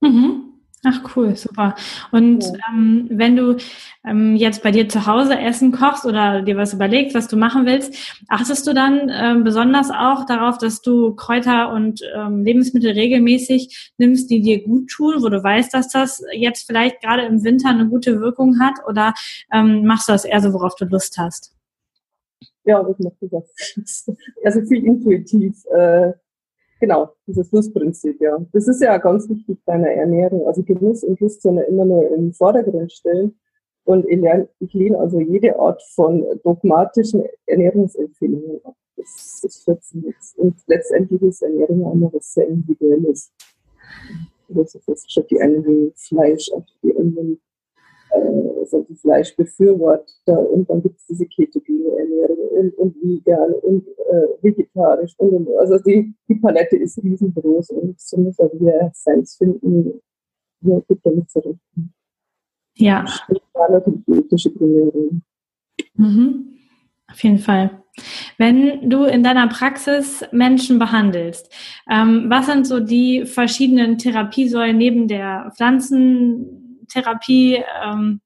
Mhm. 0.00 0.55
Ach 0.84 1.16
cool, 1.16 1.34
super. 1.36 1.74
Und 2.12 2.44
ja. 2.44 2.52
ähm, 2.70 3.08
wenn 3.10 3.34
du 3.34 3.56
ähm, 4.04 4.36
jetzt 4.36 4.62
bei 4.62 4.70
dir 4.70 4.88
zu 4.88 5.06
Hause 5.06 5.36
Essen 5.38 5.72
kochst 5.72 6.04
oder 6.04 6.42
dir 6.42 6.56
was 6.56 6.74
überlegst, 6.74 7.14
was 7.14 7.28
du 7.28 7.36
machen 7.36 7.66
willst, 7.66 7.96
achtest 8.28 8.66
du 8.66 8.74
dann 8.74 9.10
ähm, 9.12 9.42
besonders 9.42 9.90
auch 9.90 10.26
darauf, 10.26 10.58
dass 10.58 10.82
du 10.82 11.14
Kräuter 11.14 11.72
und 11.72 12.02
ähm, 12.14 12.44
Lebensmittel 12.44 12.92
regelmäßig 12.92 13.92
nimmst, 13.96 14.30
die 14.30 14.42
dir 14.42 14.62
gut 14.62 14.88
tun, 14.90 15.14
wo 15.22 15.28
du 15.28 15.42
weißt, 15.42 15.72
dass 15.72 15.88
das 15.88 16.22
jetzt 16.32 16.66
vielleicht 16.66 17.00
gerade 17.00 17.22
im 17.22 17.42
Winter 17.42 17.70
eine 17.70 17.88
gute 17.88 18.20
Wirkung 18.20 18.60
hat? 18.60 18.74
Oder 18.86 19.14
ähm, 19.52 19.86
machst 19.86 20.08
du 20.08 20.12
das 20.12 20.24
eher 20.24 20.40
so, 20.40 20.52
worauf 20.52 20.76
du 20.76 20.84
Lust 20.84 21.16
hast? 21.18 21.52
Ja, 22.64 22.86
ich 22.88 22.98
mache 22.98 23.16
das. 23.30 24.06
Also 24.44 24.60
viel 24.66 24.84
intuitiv. 24.84 25.64
Äh, 25.74 26.12
Genau, 26.78 27.08
dieses 27.26 27.50
Lustprinzip, 27.52 28.20
ja. 28.20 28.38
Das 28.52 28.68
ist 28.68 28.82
ja 28.82 28.98
ganz 28.98 29.28
wichtig 29.28 29.58
bei 29.64 29.74
einer 29.74 29.90
Ernährung. 29.90 30.46
Also 30.46 30.62
Genuss 30.62 31.04
und 31.04 31.18
Lust 31.20 31.40
sollen 31.42 31.56
ja 31.56 31.62
immer 31.64 31.84
nur 31.86 32.10
im 32.14 32.32
Vordergrund 32.32 32.92
stellen. 32.92 33.34
Und 33.84 34.04
ich, 34.06 34.20
lerne, 34.20 34.48
ich 34.58 34.74
lehne 34.74 34.98
also 34.98 35.20
jede 35.20 35.58
Art 35.58 35.82
von 35.94 36.24
dogmatischen 36.42 37.24
Ernährungsempfehlungen 37.46 38.60
ab. 38.64 38.74
Das, 38.96 39.40
das 39.42 39.62
führt 39.62 39.84
zu 39.84 39.98
nichts. 39.98 40.34
Und 40.36 40.56
letztendlich 40.66 41.22
ist 41.22 41.42
Ernährung 41.42 41.84
auch 41.84 41.94
noch 41.94 42.12
was 42.12 42.34
sehr 42.34 42.48
Individuelles. 42.48 43.32
Also 44.48 44.62
das 44.62 44.74
ist 44.74 45.30
die 45.30 45.40
einen 45.40 45.64
wie 45.64 45.92
Fleisch, 45.94 46.50
auch 46.52 46.64
die 46.82 46.96
anderen 46.96 47.40
äh, 48.10 48.60
also 48.60 48.86
Fleischbefürworter 49.00 50.50
und 50.50 50.68
dann 50.68 50.82
gibt 50.82 50.98
es 50.98 51.06
diese 51.06 51.26
ketogene 51.26 51.90
Ernährung 51.98 52.48
und, 52.50 52.74
und 52.78 52.96
vegan 53.02 53.52
und 53.62 53.86
äh, 53.88 54.42
vegetarisch 54.42 55.14
und, 55.18 55.32
und 55.32 55.48
also 55.58 55.78
die, 55.78 56.14
die 56.28 56.34
Palette 56.36 56.76
ist 56.76 57.02
riesengroß 57.02 57.70
und 57.70 58.00
so 58.00 58.16
muss 58.18 58.38
er 58.38 58.52
wieder 58.52 58.92
Fans 58.94 59.36
finden, 59.36 60.00
er 60.64 60.80
gut 60.80 61.00
damit 61.02 61.30
zurechtkommt. 61.30 61.90
Ja. 62.76 63.04
Mhm. 65.94 66.58
Auf 67.10 67.22
jeden 67.22 67.38
Fall. 67.38 67.82
Wenn 68.36 68.90
du 68.90 69.04
in 69.04 69.22
deiner 69.22 69.48
Praxis 69.48 70.24
Menschen 70.32 70.78
behandelst, 70.78 71.50
ähm, 71.90 72.26
was 72.28 72.46
sind 72.46 72.66
so 72.66 72.80
die 72.80 73.24
verschiedenen 73.24 73.96
Therapiesäulen 73.96 74.76
neben 74.76 75.08
der 75.08 75.52
Pflanzen? 75.56 76.65
Therapie, 76.88 77.62
ähm, 77.84 78.20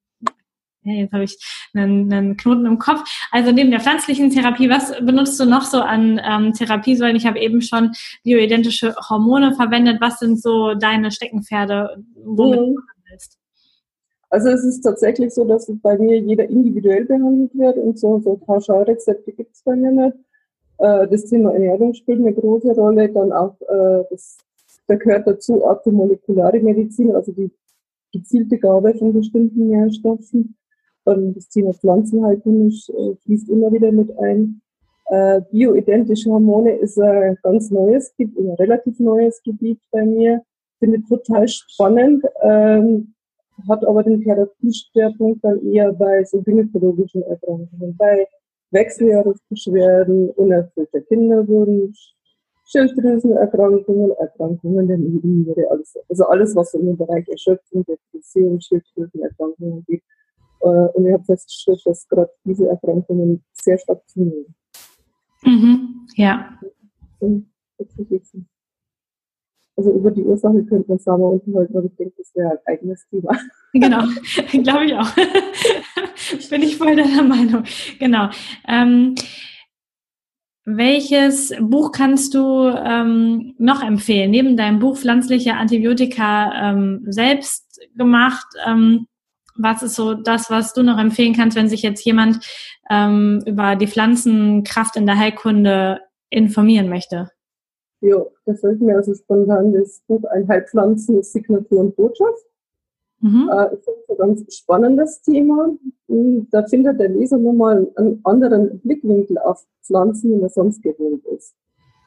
jetzt 0.82 1.12
habe 1.12 1.24
ich 1.24 1.36
einen, 1.74 2.12
einen 2.12 2.36
Knoten 2.36 2.66
im 2.66 2.78
Kopf. 2.78 3.02
Also 3.30 3.52
neben 3.52 3.70
der 3.70 3.80
pflanzlichen 3.80 4.30
Therapie, 4.30 4.70
was 4.70 4.92
benutzt 5.00 5.38
du 5.38 5.44
noch 5.44 5.62
so 5.62 5.80
an 5.80 6.20
ähm, 6.24 6.52
Therapiesäulen? 6.52 7.16
Ich 7.16 7.26
habe 7.26 7.38
eben 7.38 7.60
schon 7.60 7.92
bioidentische 8.24 8.94
Hormone 9.08 9.54
verwendet. 9.54 10.00
Was 10.00 10.18
sind 10.18 10.40
so 10.40 10.74
deine 10.74 11.10
Steckenpferde, 11.10 12.02
womit 12.24 12.60
mhm. 12.60 12.74
du 12.74 12.80
handelst? 12.96 13.38
Also 14.30 14.48
es 14.48 14.64
ist 14.64 14.82
tatsächlich 14.82 15.34
so, 15.34 15.44
dass 15.44 15.70
bei 15.82 15.98
mir 15.98 16.18
jeder 16.18 16.48
individuell 16.48 17.04
behandelt 17.04 17.50
wird 17.54 17.76
und 17.76 17.98
so, 17.98 18.20
so 18.20 18.36
Pauschalrezepte 18.36 19.32
gibt 19.32 19.56
es 19.56 19.62
bei 19.62 19.74
mir 19.74 19.90
nicht. 19.90 20.16
Äh, 20.78 21.08
das 21.08 21.26
Thema 21.26 21.52
Ernährung 21.52 21.94
spielt 21.94 22.20
eine 22.20 22.32
große 22.32 22.72
Rolle. 22.72 23.08
Dann 23.08 23.32
auch, 23.32 23.60
äh, 23.62 24.04
das, 24.10 24.38
da 24.86 24.94
gehört 24.94 25.26
dazu 25.26 25.62
orthomolekulare 25.64 26.60
Medizin, 26.60 27.14
also 27.14 27.32
die 27.32 27.50
gezielte 28.12 28.58
Gabe 28.58 28.94
von 28.94 29.12
bestimmten 29.12 29.68
Nährstoffen. 29.68 30.56
Und 31.04 31.36
das 31.36 31.48
Thema 31.48 31.72
Pflanzenhaltung 31.72 32.68
äh, 32.68 33.16
fließt 33.24 33.48
immer 33.48 33.72
wieder 33.72 33.90
mit 33.92 34.16
ein. 34.18 34.60
Äh, 35.06 35.40
bioidentische 35.50 36.30
Hormone 36.30 36.76
ist 36.76 36.98
ein 37.00 37.36
ganz 37.42 37.70
neues, 37.70 38.14
ein 38.18 38.54
relativ 38.58 38.98
neues 39.00 39.42
Gebiet 39.42 39.80
bei 39.90 40.04
mir. 40.04 40.42
Finde 40.78 41.02
total 41.08 41.48
spannend, 41.48 42.24
ähm, 42.42 43.14
hat 43.68 43.84
aber 43.84 44.02
den 44.02 44.22
Therapieschwerpunkt 44.22 45.44
dann 45.44 45.60
eher 45.66 45.92
bei 45.92 46.24
so 46.24 46.40
gynäkologischen 46.40 47.22
Erkrankungen, 47.22 47.96
bei 47.96 48.26
Wechseljahresbeschwerden, 48.70 50.30
unerfüllter 50.30 51.00
Kinderwunsch, 51.02 52.14
Schilddrüsenerkrankungen, 52.70 54.12
Erkrankungen 54.12 54.86
der 54.86 54.98
Nebenniere, 54.98 55.68
alles, 55.70 55.96
also 56.08 56.24
alles, 56.26 56.54
was 56.54 56.74
im 56.74 56.96
Bereich 56.96 57.28
Erschöpfung, 57.28 57.84
Depression, 57.84 58.60
Schilddrüsenerkrankungen 58.60 59.84
geht. 59.86 60.02
Äh, 60.60 60.66
und 60.66 61.06
ich 61.06 61.12
habe 61.12 61.24
festgestellt, 61.24 61.80
dass 61.84 62.08
gerade 62.08 62.30
diese 62.44 62.68
Erkrankungen 62.68 63.42
sehr 63.52 63.78
stark 63.78 64.08
zunehmen. 64.08 64.54
Mhm, 65.42 66.06
ja. 66.14 66.58
Also 69.76 69.92
über 69.92 70.10
die 70.10 70.22
Ursache 70.22 70.62
könnte 70.64 70.88
man 70.88 70.98
sagen, 70.98 71.22
unterhalten, 71.22 71.76
aber 71.76 71.86
ich 71.86 71.96
denke, 71.96 72.14
das 72.18 72.34
wäre 72.34 72.50
ein 72.50 72.58
eigenes 72.66 73.08
Thema. 73.08 73.36
Genau, 73.72 74.02
glaube 74.62 74.84
ich 74.84 74.94
auch. 74.94 75.10
Bin 76.50 76.62
ich 76.62 76.76
voll 76.76 76.94
deiner 76.94 77.22
Meinung. 77.22 77.64
Genau. 77.98 78.28
Ähm, 78.68 79.14
welches 80.76 81.52
Buch 81.60 81.92
kannst 81.92 82.34
du 82.34 82.68
ähm, 82.68 83.54
noch 83.58 83.82
empfehlen? 83.82 84.30
Neben 84.30 84.56
deinem 84.56 84.78
Buch 84.78 84.96
Pflanzliche 84.96 85.54
Antibiotika 85.54 86.70
ähm, 86.70 87.04
selbst 87.06 87.80
gemacht. 87.96 88.46
Ähm, 88.66 89.06
was 89.56 89.82
ist 89.82 89.94
so 89.94 90.14
das, 90.14 90.50
was 90.50 90.72
du 90.72 90.82
noch 90.82 90.98
empfehlen 90.98 91.34
kannst, 91.34 91.56
wenn 91.56 91.68
sich 91.68 91.82
jetzt 91.82 92.04
jemand 92.04 92.44
ähm, 92.90 93.42
über 93.46 93.76
die 93.76 93.86
Pflanzenkraft 93.86 94.96
in 94.96 95.06
der 95.06 95.18
Heilkunde 95.18 96.00
informieren 96.30 96.88
möchte? 96.88 97.30
Ja, 98.00 98.24
das 98.46 98.60
fällt 98.60 98.80
mir 98.80 98.96
also 98.96 99.14
spontan 99.14 99.72
das 99.72 100.02
Buch 100.06 100.24
Ein 100.30 100.48
Heilpflanzen, 100.48 101.22
Signatur 101.22 101.80
und 101.80 101.96
Botschaft. 101.96 102.44
Mhm. 103.20 103.50
Äh, 103.52 103.74
ich 103.74 103.86
ein 104.10 104.16
ganz 104.16 104.54
spannendes 104.54 105.22
Thema. 105.22 105.76
Hm, 106.08 106.48
da 106.50 106.64
findet 106.64 106.98
der 106.98 107.08
Leser 107.08 107.38
nochmal 107.38 107.90
einen 107.96 108.20
anderen 108.24 108.80
Blickwinkel 108.80 109.38
auf 109.38 109.64
Pflanzen, 109.82 110.38
wie 110.38 110.42
er 110.42 110.48
sonst 110.48 110.82
gewohnt 110.82 111.24
ist. 111.26 111.54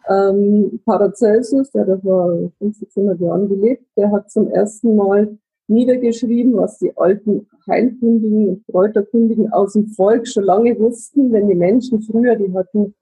Ähm, 0.09 0.81
Paracelsus, 0.85 1.71
der 1.71 1.87
hat 1.87 2.01
vor 2.01 2.51
500 2.59 3.19
Jahren 3.21 3.47
gelebt, 3.47 3.85
der 3.95 4.11
hat 4.11 4.29
zum 4.29 4.49
ersten 4.49 4.95
Mal 4.95 5.37
niedergeschrieben, 5.67 6.57
was 6.57 6.77
die 6.79 6.95
alten 6.97 7.47
Heilkundigen 7.67 8.49
und 8.49 8.65
Kräuterkundigen 8.67 9.53
aus 9.53 9.73
dem 9.73 9.87
Volk 9.87 10.27
schon 10.27 10.43
lange 10.43 10.77
wussten, 10.77 11.31
wenn 11.31 11.47
die 11.47 11.55
Menschen 11.55 12.01
früher, 12.01 12.35
die 12.35 12.53
hatten 12.53 12.95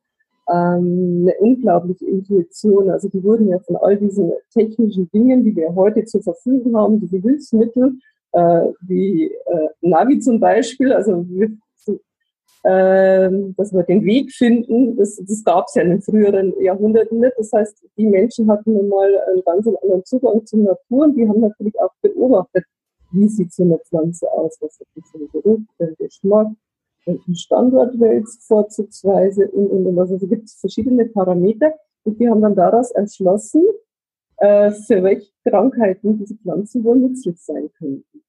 ähm, 0.52 1.28
eine 1.28 1.36
unglaubliche 1.40 2.06
Intuition. 2.06 2.90
Also 2.90 3.10
die 3.10 3.24
wurden 3.24 3.48
ja 3.48 3.60
von 3.60 3.76
all 3.78 3.98
diesen 3.98 4.32
technischen 4.54 5.10
Dingen, 5.12 5.44
die 5.44 5.56
wir 5.56 5.74
heute 5.76 6.04
zur 6.06 6.22
Verfügung 6.22 6.76
haben, 6.78 7.00
diese 7.00 7.18
Hilfsmittel, 7.18 7.94
äh, 8.34 8.68
wie 8.82 9.26
äh, 9.26 9.70
Navi 9.82 10.20
zum 10.20 10.40
Beispiel, 10.40 10.92
also 10.94 11.26
äh, 12.64 13.30
dass 13.58 13.74
wir 13.74 13.84
den 13.84 14.06
Weg 14.06 14.32
finden, 14.32 14.96
das, 14.96 15.16
das 15.16 15.44
gab 15.44 15.66
es 15.68 15.76
ja 15.76 15.82
in 15.82 15.90
den 15.90 16.02
früheren 16.02 16.54
Jahrhunderten 16.62 17.20
nicht. 17.20 17.34
Das 17.38 17.52
heißt, 17.52 17.86
die 17.98 18.06
Menschen 18.06 18.50
hatten 18.52 18.74
nun 18.74 18.88
mal 18.88 19.12
einen 19.30 19.44
ganz 19.44 19.68
anderen 19.68 20.06
Zugang 20.06 20.46
zur 20.46 20.60
Natur 20.60 21.06
und 21.06 21.16
die 21.16 21.28
haben 21.28 21.42
natürlich 21.42 21.80
auch 21.80 21.94
beobachtet, 22.02 22.66
wie 23.12 23.28
sieht 23.28 23.52
so 23.52 23.64
eine 23.64 23.80
Pflanze 23.80 24.32
aus, 24.32 24.58
was 24.62 24.80
hat 24.80 24.88
die 24.96 25.02
für 25.02 25.18
einen 25.18 25.32
Geruch, 25.32 25.60
für 25.78 25.86
einen 25.86 25.96
Geschmack, 25.98 26.48
welchen 27.06 27.36
Standort 27.36 28.00
wählst 28.00 28.48
vorzugsweise 28.48 29.48
und, 29.50 29.68
und, 29.68 29.88
und. 29.88 30.00
Also 30.00 30.18
gibt 30.28 30.46
es 30.46 30.56
verschiedene 30.56 31.06
Parameter 31.06 31.74
und 32.04 32.20
die 32.20 32.30
haben 32.30 32.42
dann 32.42 32.56
daraus 32.56 32.92
entschlossen, 32.92 33.64
äh, 34.38 34.72
für 34.72 35.04
welche 35.04 35.32
Krankheiten 35.48 36.18
diese 36.18 36.36
Pflanzen 36.36 36.84
wohl 36.84 36.98
nützlich 36.98 37.40
sein 37.42 37.70
könnten. 37.78 38.24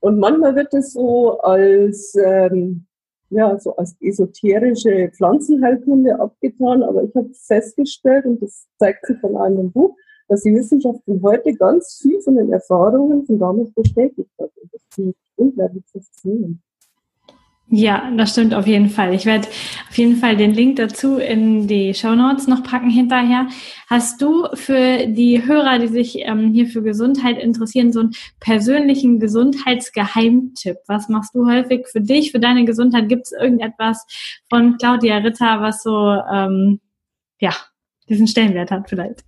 Und 0.00 0.18
manchmal 0.18 0.54
wird 0.54 0.74
es 0.74 0.92
so 0.92 1.38
als, 1.40 2.14
ähm, 2.22 2.86
ja, 3.30 3.58
so 3.58 3.74
als 3.76 3.96
esoterische 4.00 5.10
Pflanzenheilkunde 5.12 6.20
abgetan, 6.20 6.82
aber 6.82 7.04
ich 7.04 7.14
habe 7.14 7.30
festgestellt, 7.32 8.26
und 8.26 8.42
das 8.42 8.66
zeigt 8.78 9.06
sich 9.06 9.18
von 9.18 9.36
einem 9.36 9.72
Buch, 9.72 9.96
dass 10.28 10.42
die 10.42 10.54
Wissenschaft 10.54 11.00
heute 11.22 11.54
ganz 11.54 12.00
viel 12.00 12.20
von 12.20 12.36
den 12.36 12.52
Erfahrungen 12.52 13.24
von 13.24 13.38
damals 13.38 13.72
bestätigt 13.72 14.30
hat. 14.38 14.50
Und 14.60 14.72
das 14.72 14.82
finde 14.90 15.10
ich 15.10 15.32
unglaublich 15.36 15.84
faszinierend. 15.90 16.60
Ja, 17.68 18.12
das 18.16 18.30
stimmt 18.30 18.52
auf 18.52 18.66
jeden 18.66 18.90
Fall. 18.90 19.14
Ich 19.14 19.24
werde 19.24 19.48
auf 19.88 19.96
jeden 19.96 20.16
Fall 20.16 20.36
den 20.36 20.52
Link 20.52 20.76
dazu 20.76 21.16
in 21.16 21.66
die 21.66 21.94
Show 21.94 22.14
Notes 22.14 22.46
noch 22.46 22.62
packen 22.62 22.90
hinterher. 22.90 23.48
Hast 23.88 24.20
du 24.20 24.46
für 24.52 25.06
die 25.06 25.44
Hörer, 25.46 25.78
die 25.78 25.88
sich 25.88 26.18
ähm, 26.20 26.52
hier 26.52 26.66
für 26.66 26.82
Gesundheit 26.82 27.38
interessieren, 27.38 27.90
so 27.90 28.00
einen 28.00 28.12
persönlichen 28.38 29.18
Gesundheitsgeheimtipp? 29.18 30.76
Was 30.86 31.08
machst 31.08 31.34
du 31.34 31.48
häufig 31.48 31.88
für 31.88 32.02
dich, 32.02 32.32
für 32.32 32.38
deine 32.38 32.66
Gesundheit? 32.66 33.08
Gibt 33.08 33.26
es 33.26 33.32
irgendetwas 33.32 34.06
von 34.50 34.76
Claudia 34.76 35.16
Ritter, 35.16 35.60
was 35.60 35.82
so 35.82 36.20
ähm, 36.32 36.80
ja 37.40 37.52
diesen 38.10 38.26
Stellenwert 38.26 38.70
hat 38.70 38.90
vielleicht? 38.90 39.24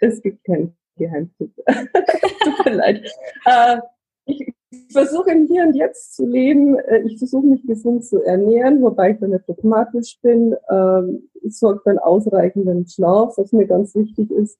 Es 0.00 0.22
gibt 0.22 0.44
keinen 0.44 0.76
Geheimtipp. 0.96 1.52
Tut 1.66 2.64
mir 2.66 2.74
leid. 2.74 3.10
Äh, 3.46 3.78
ich, 4.26 4.53
versuche 4.90 5.32
im 5.32 5.46
Hier 5.46 5.64
und 5.64 5.74
Jetzt 5.74 6.14
zu 6.14 6.26
leben. 6.26 6.78
Äh, 6.78 7.02
ich 7.06 7.18
versuche 7.18 7.46
mich 7.46 7.66
gesund 7.66 8.04
zu 8.04 8.22
ernähren, 8.22 8.82
wobei 8.82 9.12
ich 9.12 9.18
da 9.18 9.26
nicht 9.26 9.48
dogmatisch 9.48 10.18
bin. 10.22 10.54
Ähm, 10.70 11.28
ich 11.42 11.58
sorge 11.58 11.80
für 11.82 11.90
einen 11.90 11.98
ausreichenden 11.98 12.86
Schlaf, 12.86 13.36
was 13.36 13.52
mir 13.52 13.66
ganz 13.66 13.94
wichtig 13.94 14.30
ist, 14.30 14.58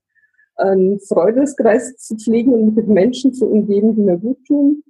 einen 0.57 1.01
Freudeskreis 1.01 1.97
zu 1.97 2.17
pflegen 2.17 2.53
und 2.53 2.67
mich 2.67 2.75
mit 2.77 2.89
Menschen 2.89 3.33
zu 3.33 3.47
umgeben, 3.47 3.95
die 3.95 4.03
mir 4.03 4.19
gut 4.19 4.45
tun. 4.47 4.83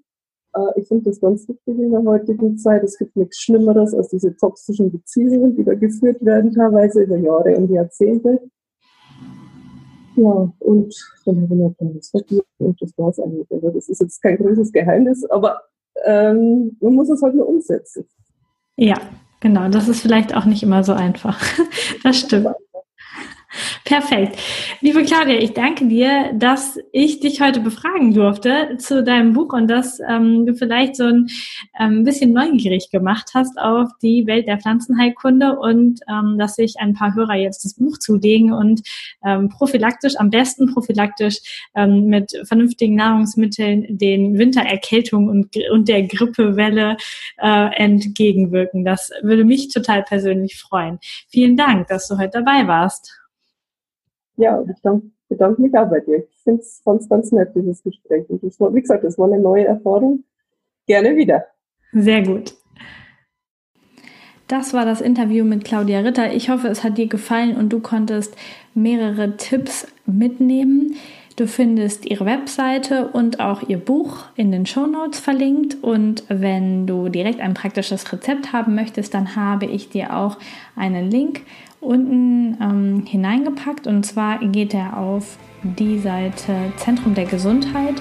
Äh, 0.54 0.80
ich 0.80 0.88
finde 0.88 1.04
das 1.04 1.20
ganz 1.20 1.48
wichtig 1.48 1.78
in 1.78 1.90
der 1.90 2.02
heutigen 2.04 2.56
Zeit. 2.58 2.82
Es 2.82 2.98
gibt 2.98 3.16
nichts 3.16 3.38
Schlimmeres 3.38 3.94
als 3.94 4.08
diese 4.08 4.37
toxischen 4.37 4.90
Beziehungen, 4.90 5.56
die 5.56 5.64
da 5.64 5.74
geführt 5.74 6.24
werden, 6.24 6.52
teilweise 6.52 7.02
über 7.02 7.16
Jahre 7.16 7.56
und 7.56 7.70
Jahrzehnte. 7.70 8.40
Ja, 10.16 10.53
und 10.61 10.94
dann 11.24 11.42
habe 11.42 11.55
ich 11.55 11.61
noch 11.61 11.74
ein 11.81 12.00
Hobby 12.12 12.42
und 12.59 12.81
das 12.81 12.92
war 12.96 13.09
es 13.09 13.20
eigentlich. 13.20 13.50
Also 13.50 13.70
das 13.70 13.88
ist 13.88 14.00
jetzt 14.00 14.22
kein 14.22 14.37
großes 14.37 14.72
Geheimnis, 14.72 15.24
aber 15.31 15.61
ähm, 16.05 16.77
man 16.81 16.94
muss 16.94 17.09
es 17.09 17.22
halt 17.22 17.35
nur 17.35 17.48
umsetzen. 17.48 18.05
Ja, 18.77 18.96
genau. 19.40 19.68
Das 19.68 19.88
ist 19.88 20.00
vielleicht 20.00 20.37
auch 20.37 20.44
nicht 20.44 20.62
immer 20.62 20.85
so 20.85 20.92
einfach. 20.92 21.42
Das 22.03 22.18
stimmt. 22.18 22.48
Perfekt. 23.84 24.38
Liebe 24.80 25.02
Claudia, 25.04 25.38
ich 25.38 25.52
danke 25.52 25.86
dir, 25.86 26.32
dass 26.34 26.78
ich 26.92 27.20
dich 27.20 27.40
heute 27.40 27.60
befragen 27.60 28.14
durfte 28.14 28.76
zu 28.78 29.02
deinem 29.02 29.32
Buch 29.32 29.52
und 29.52 29.68
dass 29.68 30.00
ähm, 30.00 30.46
du 30.46 30.54
vielleicht 30.54 30.96
so 30.96 31.04
ein 31.04 31.28
ähm, 31.78 32.04
bisschen 32.04 32.32
neugierig 32.32 32.90
gemacht 32.90 33.30
hast 33.34 33.58
auf 33.58 33.90
die 34.02 34.26
Welt 34.26 34.46
der 34.46 34.58
Pflanzenheilkunde 34.58 35.58
und 35.58 36.00
ähm, 36.08 36.38
dass 36.38 36.56
sich 36.56 36.76
ein 36.78 36.94
paar 36.94 37.14
Hörer 37.14 37.34
jetzt 37.34 37.64
das 37.64 37.74
Buch 37.74 37.98
zulegen 37.98 38.52
und 38.52 38.82
ähm, 39.24 39.48
prophylaktisch, 39.48 40.14
am 40.16 40.30
besten 40.30 40.72
prophylaktisch 40.72 41.68
ähm, 41.74 42.06
mit 42.06 42.32
vernünftigen 42.44 42.94
Nahrungsmitteln 42.94 43.86
den 43.98 44.38
Wintererkältungen 44.38 45.28
und, 45.28 45.56
und 45.72 45.88
der 45.88 46.02
Grippewelle 46.04 46.96
äh, 47.38 47.76
entgegenwirken. 47.76 48.84
Das 48.84 49.10
würde 49.22 49.44
mich 49.44 49.68
total 49.68 50.02
persönlich 50.02 50.58
freuen. 50.58 50.98
Vielen 51.28 51.56
Dank, 51.56 51.88
dass 51.88 52.08
du 52.08 52.18
heute 52.18 52.42
dabei 52.44 52.66
warst. 52.66 53.23
Ja, 54.36 54.62
ich 54.62 54.80
danke, 54.82 55.10
bedanke 55.28 55.62
mich 55.62 55.74
auch 55.76 55.88
bei 55.88 56.00
dir. 56.00 56.24
Ich 56.28 56.42
finde 56.42 56.60
es 56.60 56.82
ganz, 56.84 57.08
ganz 57.08 57.32
nett, 57.32 57.52
dieses 57.54 57.82
Gespräch. 57.82 58.28
Und 58.28 58.42
das 58.42 58.58
war, 58.60 58.74
wie 58.74 58.80
gesagt, 58.80 59.04
das 59.04 59.18
war 59.18 59.26
eine 59.26 59.40
neue 59.40 59.66
Erfahrung. 59.66 60.24
Gerne 60.86 61.16
wieder. 61.16 61.44
Sehr 61.92 62.22
gut. 62.22 62.54
Das 64.48 64.74
war 64.74 64.84
das 64.84 65.00
Interview 65.00 65.44
mit 65.44 65.64
Claudia 65.64 66.00
Ritter. 66.00 66.32
Ich 66.32 66.50
hoffe, 66.50 66.68
es 66.68 66.84
hat 66.84 66.98
dir 66.98 67.06
gefallen 67.06 67.56
und 67.56 67.72
du 67.72 67.80
konntest 67.80 68.36
mehrere 68.74 69.36
Tipps 69.36 69.86
mitnehmen. 70.04 70.96
Du 71.36 71.48
findest 71.48 72.06
ihre 72.06 72.26
Webseite 72.26 73.08
und 73.08 73.40
auch 73.40 73.68
ihr 73.68 73.78
Buch 73.78 74.18
in 74.36 74.52
den 74.52 74.66
Show 74.66 74.86
Notes 74.86 75.18
verlinkt. 75.18 75.82
Und 75.82 76.22
wenn 76.28 76.86
du 76.86 77.08
direkt 77.08 77.40
ein 77.40 77.54
praktisches 77.54 78.12
Rezept 78.12 78.52
haben 78.52 78.76
möchtest, 78.76 79.14
dann 79.14 79.34
habe 79.34 79.66
ich 79.66 79.88
dir 79.88 80.16
auch 80.16 80.38
einen 80.76 81.10
Link 81.10 81.40
unten 81.80 82.56
ähm, 82.60 83.06
hineingepackt. 83.06 83.88
Und 83.88 84.06
zwar 84.06 84.38
geht 84.38 84.74
er 84.74 84.96
auf 84.96 85.36
die 85.64 85.98
Seite 85.98 86.72
Zentrum 86.77 87.14
der 87.14 87.24
Gesundheit. 87.24 87.94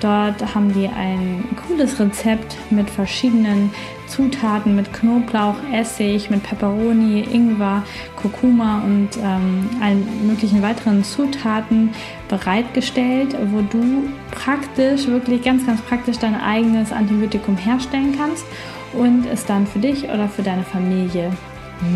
Dort 0.00 0.54
haben 0.54 0.72
die 0.72 0.88
ein 0.88 1.44
cooles 1.66 2.00
Rezept 2.00 2.56
mit 2.70 2.88
verschiedenen 2.88 3.70
Zutaten, 4.06 4.74
mit 4.74 4.92
Knoblauch, 4.92 5.56
Essig, 5.72 6.30
mit 6.30 6.42
Peperoni, 6.42 7.20
Ingwer, 7.20 7.84
Kurkuma 8.16 8.82
und 8.82 9.10
ähm, 9.18 9.68
allen 9.80 10.26
möglichen 10.26 10.62
weiteren 10.62 11.04
Zutaten 11.04 11.90
bereitgestellt, 12.28 13.36
wo 13.52 13.60
du 13.60 14.08
praktisch, 14.30 15.06
wirklich 15.06 15.42
ganz, 15.42 15.66
ganz 15.66 15.80
praktisch 15.82 16.18
dein 16.18 16.40
eigenes 16.40 16.92
Antibiotikum 16.92 17.56
herstellen 17.56 18.14
kannst 18.16 18.44
und 18.92 19.26
es 19.26 19.44
dann 19.44 19.66
für 19.66 19.78
dich 19.78 20.04
oder 20.04 20.28
für 20.28 20.42
deine 20.42 20.64
Familie 20.64 21.30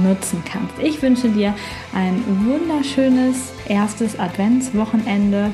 nutzen 0.03 0.43
kannst. 0.45 0.75
Ich 0.83 1.01
wünsche 1.03 1.29
dir 1.29 1.55
ein 1.95 2.23
wunderschönes 2.47 3.53
erstes 3.69 4.19
Adventswochenende. 4.19 5.51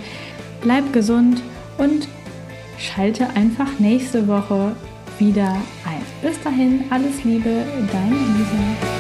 Bleib 0.61 0.93
gesund 0.93 1.43
und 1.79 2.09
schalte 2.79 3.29
einfach 3.35 3.79
nächste 3.79 4.27
Woche 4.27 4.75
wieder 5.19 5.57
ein. 5.85 6.03
Bis 6.23 6.41
dahin, 6.43 6.85
alles 6.91 7.25
Liebe, 7.25 7.65
deine 7.93 8.17
Lisa. 8.17 9.00